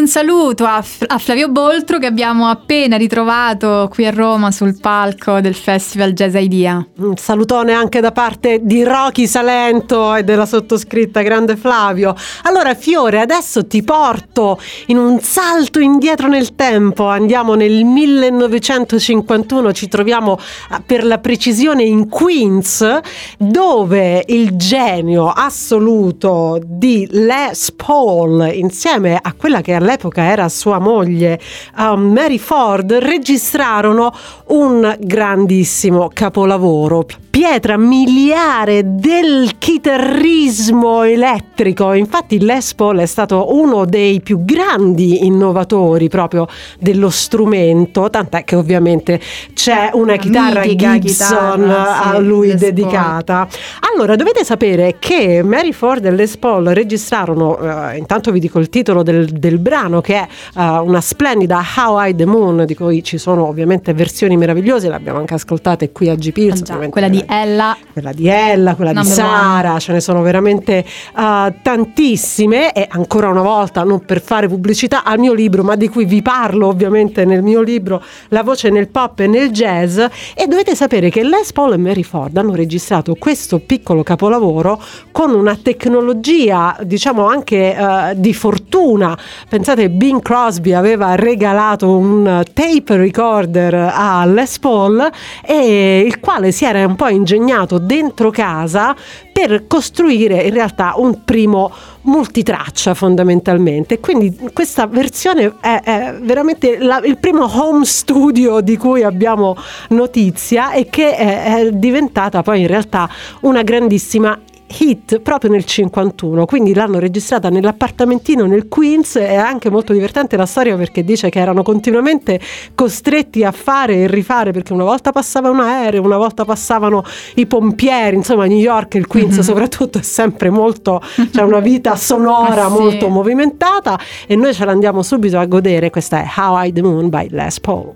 Saluto 0.09 0.65
a, 0.65 0.83
a 1.07 1.17
Flavio 1.19 1.49
Boltro 1.49 1.99
che 1.99 2.07
abbiamo 2.07 2.47
appena 2.47 2.97
ritrovato 2.97 3.87
qui 3.91 4.07
a 4.07 4.09
Roma 4.09 4.49
sul 4.51 4.79
palco 4.79 5.39
del 5.39 5.53
Festival 5.53 6.13
Jazz 6.13 6.33
Idea. 6.33 6.83
Un 6.97 7.15
salutone 7.15 7.73
anche 7.73 7.99
da 7.99 8.11
parte 8.11 8.59
di 8.63 8.83
Rocky 8.83 9.27
Salento 9.27 10.15
e 10.15 10.23
della 10.23 10.47
sottoscritta 10.47 11.21
Grande 11.21 11.55
Flavio. 11.55 12.15
Allora 12.43 12.73
Fiore, 12.73 13.19
adesso 13.19 13.67
ti 13.67 13.83
porto 13.83 14.59
in 14.87 14.97
un 14.97 15.19
salto 15.19 15.79
indietro 15.79 16.27
nel 16.27 16.55
tempo. 16.55 17.05
Andiamo 17.05 17.53
nel 17.53 17.85
1951, 17.85 19.71
ci 19.73 19.87
troviamo 19.87 20.39
eh, 20.71 20.81
per 20.83 21.05
la 21.05 21.19
precisione 21.19 21.83
in 21.83 22.09
Queens, 22.09 22.99
dove 23.37 24.23
il 24.25 24.55
genio 24.55 25.29
assoluto 25.29 26.59
di 26.65 27.07
Les 27.11 27.71
Paul 27.73 28.49
insieme 28.51 29.19
a 29.21 29.33
quella 29.33 29.61
che 29.61 29.75
all'epoca 29.75 29.97
era 30.15 30.49
sua 30.49 30.79
moglie 30.79 31.39
um, 31.77 32.11
Mary 32.11 32.37
Ford 32.37 32.91
registrarono 32.93 34.13
un 34.47 34.95
grandissimo 34.99 36.09
capolavoro 36.13 37.05
pietra 37.29 37.77
miliare 37.77 38.95
del 38.95 39.51
chitarrismo 39.57 41.03
elettrico. 41.03 41.93
Infatti 41.93 42.39
Les 42.39 42.73
Paul 42.73 42.97
è 42.99 43.05
stato 43.05 43.53
uno 43.55 43.85
dei 43.85 44.21
più 44.21 44.43
grandi 44.43 45.25
innovatori 45.25 46.07
proprio 46.09 46.47
dello 46.79 47.09
strumento, 47.09 48.09
tant'è 48.09 48.43
che 48.43 48.55
ovviamente 48.55 49.19
c'è 49.53 49.89
una 49.93 50.15
chitarra 50.15 50.61
mitica 50.61 50.97
Gibson 50.97 51.37
chitarra, 51.57 52.01
sì, 52.01 52.15
a 52.15 52.19
lui 52.19 52.55
dedicata. 52.55 53.47
Allora, 53.93 54.15
dovete 54.15 54.43
sapere 54.43 54.95
che 54.99 55.41
Mary 55.43 55.71
Ford 55.71 56.05
e 56.05 56.11
Les 56.11 56.37
Paul 56.37 56.65
registrarono, 56.65 57.57
eh, 57.91 57.97
intanto 57.97 58.31
vi 58.31 58.39
dico 58.39 58.59
il 58.59 58.69
titolo 58.69 59.03
del, 59.03 59.27
del 59.27 59.59
brano 59.59 60.01
che 60.01 60.15
è 60.15 60.27
eh, 60.57 60.61
una 60.61 61.01
splendida 61.01 61.61
How 61.75 62.07
I 62.07 62.15
the 62.15 62.25
Moon, 62.25 62.65
di 62.65 62.75
cui 62.75 63.03
ci 63.03 63.17
sono 63.17 63.47
ovviamente 63.47 63.93
versioni 63.93 64.37
meravigliose, 64.37 64.87
le 64.89 64.95
abbiamo 64.95 65.19
anche 65.19 65.33
ascoltate 65.33 65.91
qui 65.91 66.09
a 66.09 66.15
G 66.15 66.31
Pills, 66.31 66.67
Ah, 66.69 66.89
quella 66.89 67.09
di 67.09 67.23
Ella. 67.31 67.77
quella 67.93 68.11
di 68.11 68.27
Ella, 68.27 68.73
quella 68.73 68.89
di 68.89 68.97
Number 68.97 69.13
Sara, 69.13 69.79
ce 69.79 69.91
ne 69.91 69.99
sono 69.99 70.23
veramente 70.23 70.83
uh, 71.15 71.53
tantissime 71.61 72.71
e 72.71 72.87
ancora 72.89 73.29
una 73.29 73.43
volta 73.43 73.83
non 73.83 74.03
per 74.03 74.19
fare 74.19 74.47
pubblicità 74.47 75.03
al 75.03 75.19
mio 75.19 75.33
libro, 75.33 75.63
ma 75.63 75.75
di 75.75 75.89
cui 75.89 76.05
vi 76.05 76.23
parlo 76.23 76.67
ovviamente 76.67 77.25
nel 77.25 77.43
mio 77.43 77.61
libro 77.61 78.01
La 78.29 78.41
voce 78.41 78.69
nel 78.69 78.87
pop 78.87 79.19
e 79.19 79.27
nel 79.27 79.51
jazz 79.51 79.99
e 79.99 80.47
dovete 80.47 80.73
sapere 80.73 81.09
che 81.09 81.23
Les 81.23 81.51
Paul 81.51 81.73
e 81.73 81.77
Mary 81.77 82.01
Ford 82.01 82.35
hanno 82.35 82.55
registrato 82.55 83.13
questo 83.13 83.59
piccolo 83.59 84.01
capolavoro 84.01 84.81
con 85.11 85.31
una 85.31 85.55
tecnologia 85.55 86.75
diciamo 86.81 87.27
anche 87.27 87.75
uh, 87.77 88.13
di 88.15 88.33
fortuna. 88.33 89.15
Pensate 89.47 89.89
Bing 89.89 90.21
Crosby 90.21 90.73
aveva 90.73 91.13
regalato 91.13 91.95
un 91.95 92.43
tape 92.53 92.95
recorder 92.95 93.91
a 93.93 94.25
Les 94.25 94.57
Paul 94.57 95.07
e 95.45 95.99
il 95.99 96.19
quale 96.19 96.51
si 96.51 96.65
era 96.65 96.83
un 96.85 96.95
po' 96.95 97.08
ingegnato 97.09 97.77
dentro 97.77 98.29
casa 98.29 98.95
per 99.31 99.67
costruire 99.67 100.41
in 100.43 100.53
realtà 100.53 100.93
un 100.97 101.23
primo 101.23 101.71
multitraccia 102.01 102.93
fondamentalmente. 102.93 103.99
Quindi 103.99 104.37
questa 104.53 104.87
versione 104.87 105.55
è, 105.61 105.81
è 105.83 106.17
veramente 106.21 106.77
la- 106.79 107.01
il 107.03 107.17
primo 107.17 107.49
home 107.51 107.85
studio 107.85 108.61
di 108.61 108.77
cui 108.77 109.03
abbiamo 109.03 109.55
notizia 109.89 110.71
e 110.71 110.87
che 110.89 111.15
è, 111.15 111.43
è 111.55 111.71
diventata 111.71 112.41
poi 112.41 112.61
in 112.61 112.67
realtà 112.67 113.09
una 113.41 113.61
grandissima 113.63 114.37
hit 114.79 115.19
proprio 115.19 115.49
nel 115.51 115.65
51 115.65 116.45
quindi 116.45 116.73
l'hanno 116.73 116.99
registrata 116.99 117.49
nell'appartamentino 117.49 118.45
nel 118.45 118.67
Queens. 118.67 119.15
È 119.17 119.35
anche 119.35 119.69
molto 119.69 119.93
divertente 119.93 120.37
la 120.37 120.45
storia 120.45 120.75
perché 120.75 121.03
dice 121.03 121.29
che 121.29 121.39
erano 121.39 121.63
continuamente 121.63 122.39
costretti 122.75 123.43
a 123.43 123.51
fare 123.51 123.95
e 123.95 124.07
rifare 124.07 124.51
perché 124.51 124.73
una 124.73 124.83
volta 124.83 125.11
passava 125.11 125.49
un 125.49 125.59
aereo 125.59 126.01
una 126.03 126.17
volta 126.17 126.45
passavano 126.45 127.03
i 127.35 127.45
pompieri 127.45 128.15
insomma 128.15 128.45
New 128.45 128.57
York 128.57 128.95
il 128.95 129.07
Queens 129.07 129.39
soprattutto 129.39 129.97
è 129.97 130.01
sempre 130.03 130.49
molto 130.49 131.01
c'è 131.31 131.41
una 131.41 131.59
vita 131.59 131.95
sonora 131.97 132.65
Ah, 132.65 132.69
sì. 132.69 132.79
molto 132.79 133.07
movimentata 133.09 133.97
e 134.27 134.35
noi 134.35 134.53
ce 134.53 134.65
l'andiamo 134.65 135.01
subito 135.03 135.37
a 135.39 135.45
godere. 135.45 135.89
Questa 135.89 136.21
è 136.21 136.25
How 136.37 136.63
I 136.65 136.73
the 136.73 136.81
Moon 136.81 137.09
by 137.09 137.27
Les 137.29 137.59
Paul 137.59 137.93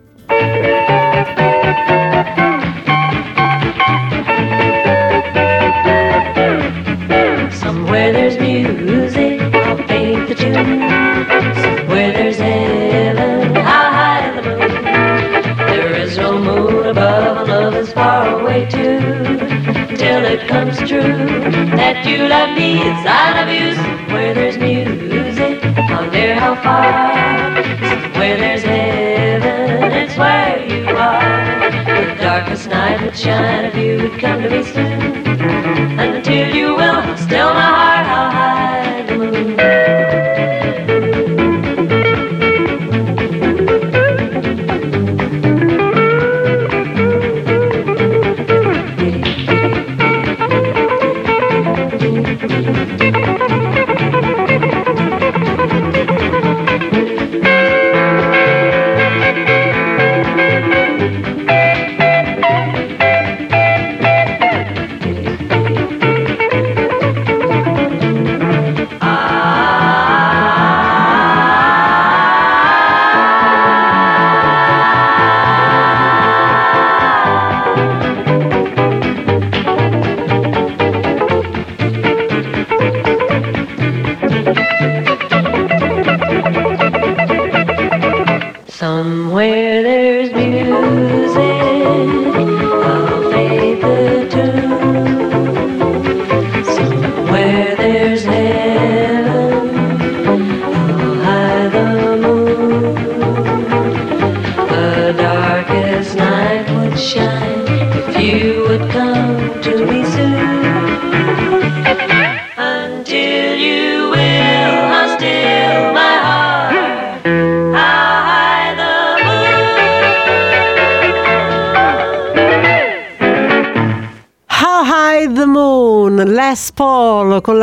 Comes 20.53 20.77
true 20.77 21.01
that 21.81 22.05
you 22.05 22.27
love 22.27 22.55
me 22.55 22.79
as 22.83 23.05
I 23.07 23.41
of 23.41 23.49
you. 23.49 24.13
where 24.13 24.35
there's 24.35 24.55
music, 24.59 25.59
dare 26.11 26.39
how 26.39 26.53
far. 26.61 27.53
where 28.19 28.37
there's 28.37 28.61
heaven, 28.61 29.91
it's 29.91 30.15
where 30.15 30.63
you 30.63 30.85
are. 30.95 32.05
The 32.05 32.21
darkest 32.21 32.69
night 32.69 33.01
would 33.01 33.17
shine 33.17 33.65
if 33.65 33.75
you 33.75 33.97
would 34.03 34.19
come 34.21 34.43
to 34.43 34.49
me 34.51 34.63
soon. 34.63 35.99
Until 35.99 36.55
you 36.55 36.75
will, 36.75 37.17
still 37.17 37.51
my 37.55 37.69
heart, 37.79 37.92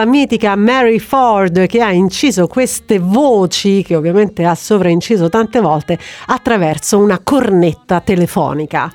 Paul 0.00 0.04
con 0.04 0.04
la 0.04 0.04
mitica 0.06 0.56
Mary 0.56 0.98
Ford 0.98 1.66
che 1.66 1.82
ha 1.82 1.92
inciso 1.92 2.46
queste 2.46 2.98
voci 2.98 3.82
che 3.82 3.96
ovviamente 3.96 4.44
ha 4.44 4.54
sovrainciso 4.54 5.28
tante 5.28 5.60
volte 5.60 5.98
attraverso 6.26 6.98
una 6.98 7.20
cornetta 7.22 8.00
telefonica. 8.00 8.90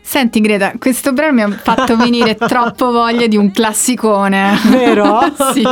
Senti 0.00 0.40
Greta, 0.40 0.72
questo 0.78 1.12
brano 1.12 1.32
mi 1.32 1.42
ha 1.42 1.50
fatto 1.50 1.96
venire 1.96 2.36
troppo 2.46 2.90
voglia 2.90 3.26
di 3.26 3.36
un 3.36 3.50
classicone. 3.50 4.58
Vero? 4.70 5.20
sì. 5.52 5.64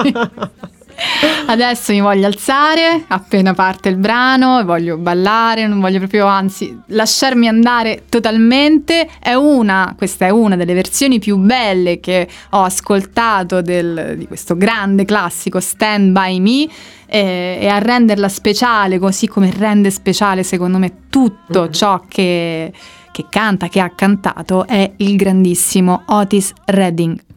Adesso 1.46 1.92
mi 1.92 2.00
voglio 2.00 2.26
alzare 2.26 3.04
appena 3.06 3.52
parte 3.52 3.88
il 3.90 3.96
brano, 3.96 4.64
voglio 4.64 4.96
ballare, 4.96 5.66
non 5.66 5.78
voglio 5.78 5.98
proprio, 5.98 6.26
anzi, 6.26 6.76
lasciarmi 6.86 7.46
andare 7.46 8.04
totalmente. 8.08 9.08
È 9.20 9.34
una, 9.34 9.94
questa 9.96 10.26
è 10.26 10.30
una 10.30 10.56
delle 10.56 10.74
versioni 10.74 11.18
più 11.18 11.36
belle 11.36 12.00
che 12.00 12.26
ho 12.50 12.62
ascoltato 12.62 13.60
del- 13.60 14.14
di 14.16 14.26
questo 14.26 14.56
grande 14.56 15.04
classico 15.04 15.60
Stand 15.60 16.12
By 16.12 16.40
Me 16.40 16.68
e, 17.06 17.58
e 17.60 17.68
a 17.68 17.78
renderla 17.78 18.28
speciale, 18.28 18.98
così 18.98 19.28
come 19.28 19.52
rende 19.56 19.90
speciale 19.90 20.42
secondo 20.42 20.78
me 20.78 20.92
tutto 21.10 21.68
ciò 21.70 22.04
che, 22.08 22.72
che 23.12 23.26
canta, 23.28 23.68
che 23.68 23.80
ha 23.80 23.90
cantato, 23.94 24.66
è 24.66 24.92
il 24.96 25.14
grandissimo 25.14 26.02
Otis 26.06 26.52
Redding. 26.64 27.33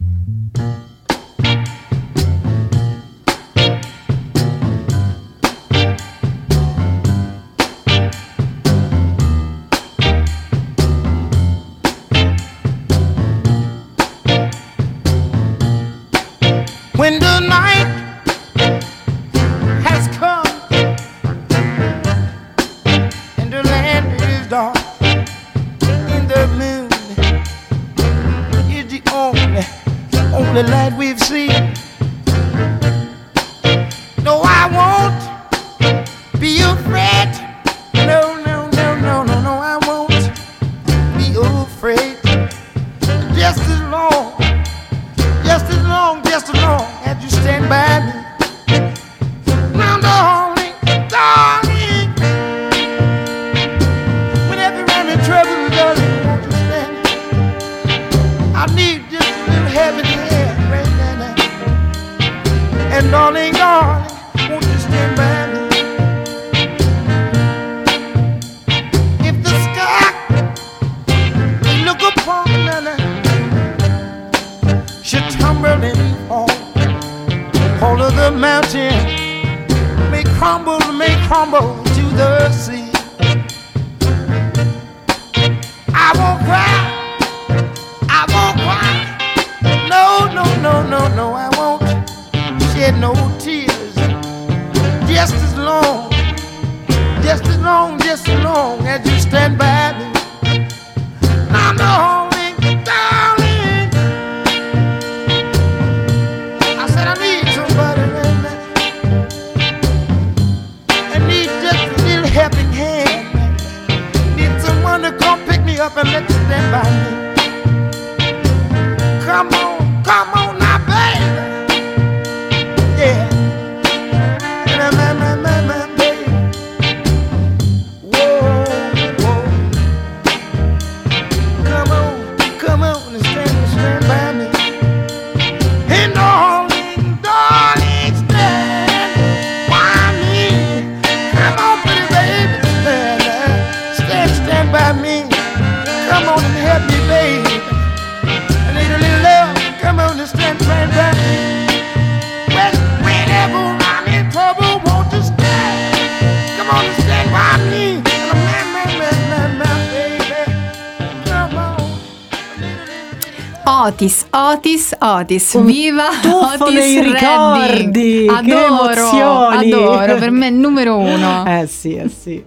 Otis, 163.98 164.26
Otis, 164.30 164.94
Otis, 165.00 165.54
Un 165.54 165.64
viva 165.66 166.04
Otis 166.06 167.00
ricordi, 167.00 167.66
Redding. 167.66 168.30
Adoro, 168.30 169.48
adoro, 169.48 170.14
per 170.14 170.30
me 170.30 170.46
è 170.46 170.50
il 170.50 170.54
numero 170.54 170.98
uno. 170.98 171.44
Eh 171.44 171.66
sì, 171.66 171.96
eh 171.96 172.08
sì. 172.08 172.44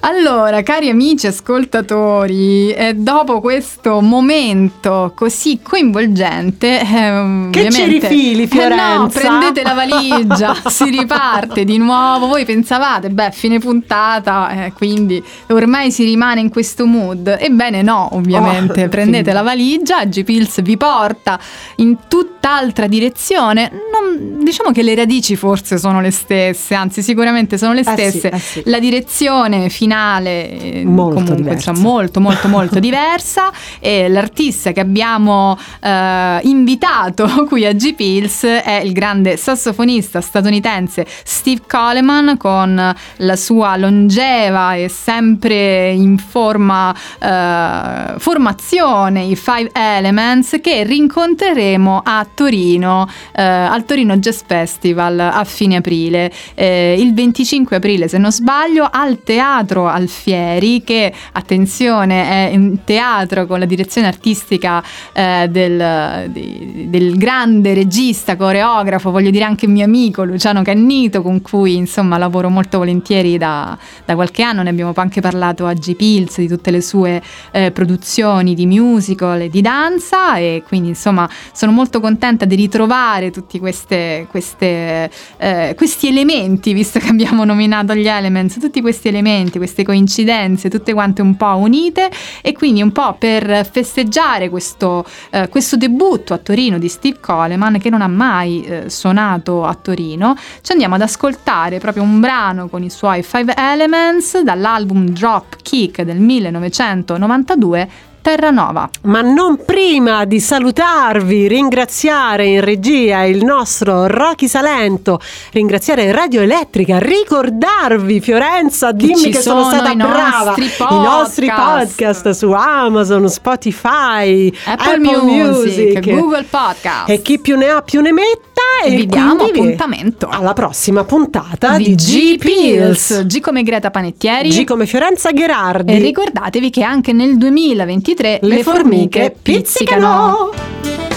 Allora, 0.00 0.62
cari 0.62 0.88
amici 0.88 1.26
ascoltatori, 1.26 2.70
eh, 2.72 2.94
dopo 2.94 3.40
questo 3.40 4.00
momento 4.00 5.12
così 5.14 5.58
coinvolgente, 5.60 6.80
ehm, 6.80 7.50
Che 7.50 7.68
ci 7.72 7.84
rifili, 7.84 8.42
Eh 8.44 8.46
Fiorenza? 8.46 8.94
no, 8.96 9.08
prendete 9.08 9.62
la 9.64 9.72
valigia, 9.74 10.54
si 10.70 10.84
riparte 10.88 11.64
di 11.64 11.78
nuovo. 11.78 12.28
Voi 12.28 12.44
pensavate, 12.44 13.10
beh, 13.10 13.30
fine 13.32 13.58
puntata, 13.58 14.66
eh, 14.66 14.72
quindi 14.72 15.22
ormai 15.48 15.90
si 15.90 16.04
rimane 16.04 16.40
in 16.40 16.48
questo 16.50 16.86
mood. 16.86 17.36
Ebbene 17.38 17.82
no, 17.82 18.08
ovviamente. 18.12 18.84
Oh, 18.84 18.88
prendete 18.88 19.30
sì. 19.30 19.34
la 19.34 19.42
valigia, 19.42 20.04
G-Pills 20.04 20.62
vi 20.62 20.76
porta 20.76 21.40
in 21.76 21.96
tutt'altra 22.06 22.86
direzione. 22.86 23.68
Non- 23.92 24.44
diciamo 24.44 24.70
che 24.70 24.82
le 24.82 24.94
radici 24.94 25.34
forse 25.34 25.76
sono 25.76 26.00
le 26.00 26.12
stesse, 26.12 26.74
anzi 26.74 27.02
sicuramente 27.02 27.58
sono 27.58 27.72
le 27.72 27.80
Eh 27.80 27.84
sì, 27.84 27.90
stesse. 27.90 28.30
eh 28.30 28.38
sì. 28.38 28.62
La 28.66 28.78
direzione 28.78 29.68
finale 29.68 29.86
eh, 29.90 30.82
Molto 30.84 31.14
comunque 31.14 31.36
diversa. 31.36 31.70
insomma, 31.70 31.88
molto 31.88 32.20
molto 32.20 32.48
molto 32.48 32.78
diversa 32.80 33.50
e 33.80 34.08
l'artista 34.08 34.72
che 34.72 34.80
abbiamo 34.80 35.58
eh, 35.80 36.40
invitato 36.42 37.26
qui 37.48 37.64
a 37.64 37.72
G-Pills 37.72 38.44
è 38.44 38.80
il 38.84 38.92
grande 38.92 39.36
sassofonista 39.36 40.20
statunitense 40.20 41.06
Steve 41.24 41.62
Coleman 41.66 42.36
con 42.36 42.94
la 43.16 43.36
sua 43.36 43.76
longeva 43.76 44.74
e 44.74 44.88
sempre 44.88 45.90
in 45.90 46.18
forma 46.18 46.94
eh, 47.18 48.18
formazione 48.18 49.22
i 49.22 49.36
Five 49.36 49.70
Elements 49.72 50.58
che 50.60 50.84
rincontreremo 50.84 52.02
a 52.04 52.26
Torino 52.32 53.08
eh, 53.34 53.42
al 53.42 53.84
Torino 53.84 54.16
Jazz 54.16 54.40
Festival 54.46 55.18
a 55.18 55.44
fine 55.44 55.76
aprile 55.76 56.32
eh, 56.54 56.96
il 56.98 57.14
25 57.14 57.76
aprile 57.76 58.08
se 58.08 58.18
non 58.18 58.32
sbaglio 58.32 58.88
al 58.90 59.22
Teatro 59.22 59.77
Alfieri 59.86 60.82
che 60.82 61.12
attenzione 61.32 62.50
è 62.50 62.56
un 62.56 62.84
teatro 62.84 63.46
con 63.46 63.58
la 63.58 63.64
direzione 63.64 64.06
artistica 64.06 64.82
eh, 65.12 65.48
del, 65.48 66.30
di- 66.30 66.86
del 66.88 67.16
grande 67.16 67.74
regista 67.74 68.36
coreografo 68.36 69.10
voglio 69.10 69.30
dire 69.30 69.44
anche 69.44 69.66
mio 69.66 69.84
amico 69.84 70.24
Luciano 70.24 70.62
Cannito 70.62 71.22
con 71.22 71.40
cui 71.42 71.76
insomma 71.76 72.18
lavoro 72.18 72.48
molto 72.48 72.78
volentieri 72.78 73.38
da, 73.38 73.76
da 74.04 74.14
qualche 74.14 74.42
anno. 74.42 74.62
Ne 74.62 74.70
abbiamo 74.70 74.92
anche 74.96 75.20
parlato 75.20 75.66
a 75.66 75.72
G-Pills 75.72 76.38
di 76.38 76.48
tutte 76.48 76.70
le 76.70 76.80
sue 76.80 77.22
eh, 77.52 77.70
produzioni 77.70 78.54
di 78.54 78.66
musical 78.66 79.40
e 79.40 79.48
di 79.48 79.60
danza 79.60 80.36
e 80.36 80.62
quindi 80.66 80.88
insomma 80.88 81.28
sono 81.52 81.72
molto 81.72 82.00
contenta 82.00 82.44
di 82.44 82.54
ritrovare 82.54 83.30
queste 83.58 83.86
queste, 83.88 84.26
queste, 84.30 85.10
eh, 85.36 85.74
questi 85.76 86.08
elementi, 86.08 86.72
visto 86.72 86.98
che 86.98 87.08
abbiamo 87.08 87.44
nominato 87.44 87.94
gli 87.94 88.06
Elements, 88.08 88.58
tutti 88.58 88.80
questi 88.80 89.08
elementi, 89.08 89.58
queste 89.68 89.84
coincidenze, 89.84 90.70
tutte 90.70 90.94
quante 90.94 91.20
un 91.20 91.36
po' 91.36 91.56
unite 91.56 92.10
e 92.40 92.52
quindi 92.54 92.80
un 92.80 92.90
po' 92.90 93.16
per 93.18 93.68
festeggiare 93.70 94.48
questo, 94.48 95.04
eh, 95.30 95.48
questo 95.48 95.76
debutto 95.76 96.32
a 96.32 96.38
Torino 96.38 96.78
di 96.78 96.88
Steve 96.88 97.18
Coleman 97.20 97.78
che 97.78 97.90
non 97.90 98.00
ha 98.00 98.08
mai 98.08 98.64
eh, 98.64 98.88
suonato 98.88 99.64
a 99.64 99.74
Torino, 99.74 100.34
ci 100.62 100.72
andiamo 100.72 100.94
ad 100.94 101.02
ascoltare 101.02 101.78
proprio 101.78 102.02
un 102.02 102.18
brano 102.18 102.68
con 102.68 102.82
i 102.82 102.88
suoi 102.88 103.22
Five 103.22 103.54
Elements 103.56 104.40
dall'album 104.40 105.10
Drop 105.10 105.56
Kick 105.60 106.00
del 106.02 106.18
1992 106.18 107.88
Terranova. 108.28 108.90
Ma 109.04 109.22
non 109.22 109.64
prima 109.64 110.26
di 110.26 110.38
salutarvi, 110.38 111.48
ringraziare 111.48 112.44
in 112.44 112.60
regia 112.60 113.22
il 113.22 113.42
nostro 113.42 114.06
Rocky 114.06 114.46
Salento, 114.46 115.18
ringraziare 115.52 116.12
Radio 116.12 116.42
Elettrica, 116.42 116.98
ricordarvi 116.98 118.20
Fiorenza, 118.20 118.92
dimmi 118.92 119.16
ci 119.16 119.30
che 119.30 119.40
sono 119.40 119.62
sono 119.62 119.74
stata 119.74 119.92
i 119.92 119.96
brava. 119.96 120.54
nostri 120.58 120.64
I 120.64 121.00
nostri 121.00 121.46
podcast. 121.46 121.94
podcast 121.94 122.30
su 122.32 122.50
Amazon, 122.50 123.30
Spotify, 123.30 124.52
Apple, 124.66 124.98
Music, 124.98 126.00
Google 126.00 126.44
Podcast. 126.50 127.08
E 127.08 127.22
chi 127.22 127.40
più 127.40 127.56
ne 127.56 127.70
ha 127.70 127.80
più 127.80 128.02
ne 128.02 128.12
metta 128.12 128.46
e 128.84 128.94
vi 128.94 129.06
diamo 129.06 129.44
appuntamento 129.44 130.28
alla 130.28 130.52
prossima 130.52 131.02
puntata 131.04 131.78
di 131.78 131.94
di 131.94 132.36
G. 132.36 132.38
Pills, 132.38 133.24
G 133.24 133.40
come 133.40 133.62
Greta 133.62 133.90
Panettieri. 133.90 134.50
G 134.50 134.64
come 134.64 134.84
Fiorenza 134.84 135.30
Gherardi. 135.30 135.94
e 135.94 135.98
ricordatevi 135.98 136.68
che 136.68 136.82
anche 136.82 137.14
nel 137.14 137.38
2023 137.38 138.17
le, 138.22 138.62
formiche 138.62 139.34
pizzicano. 139.40 140.50
pizzicano. 140.52 141.07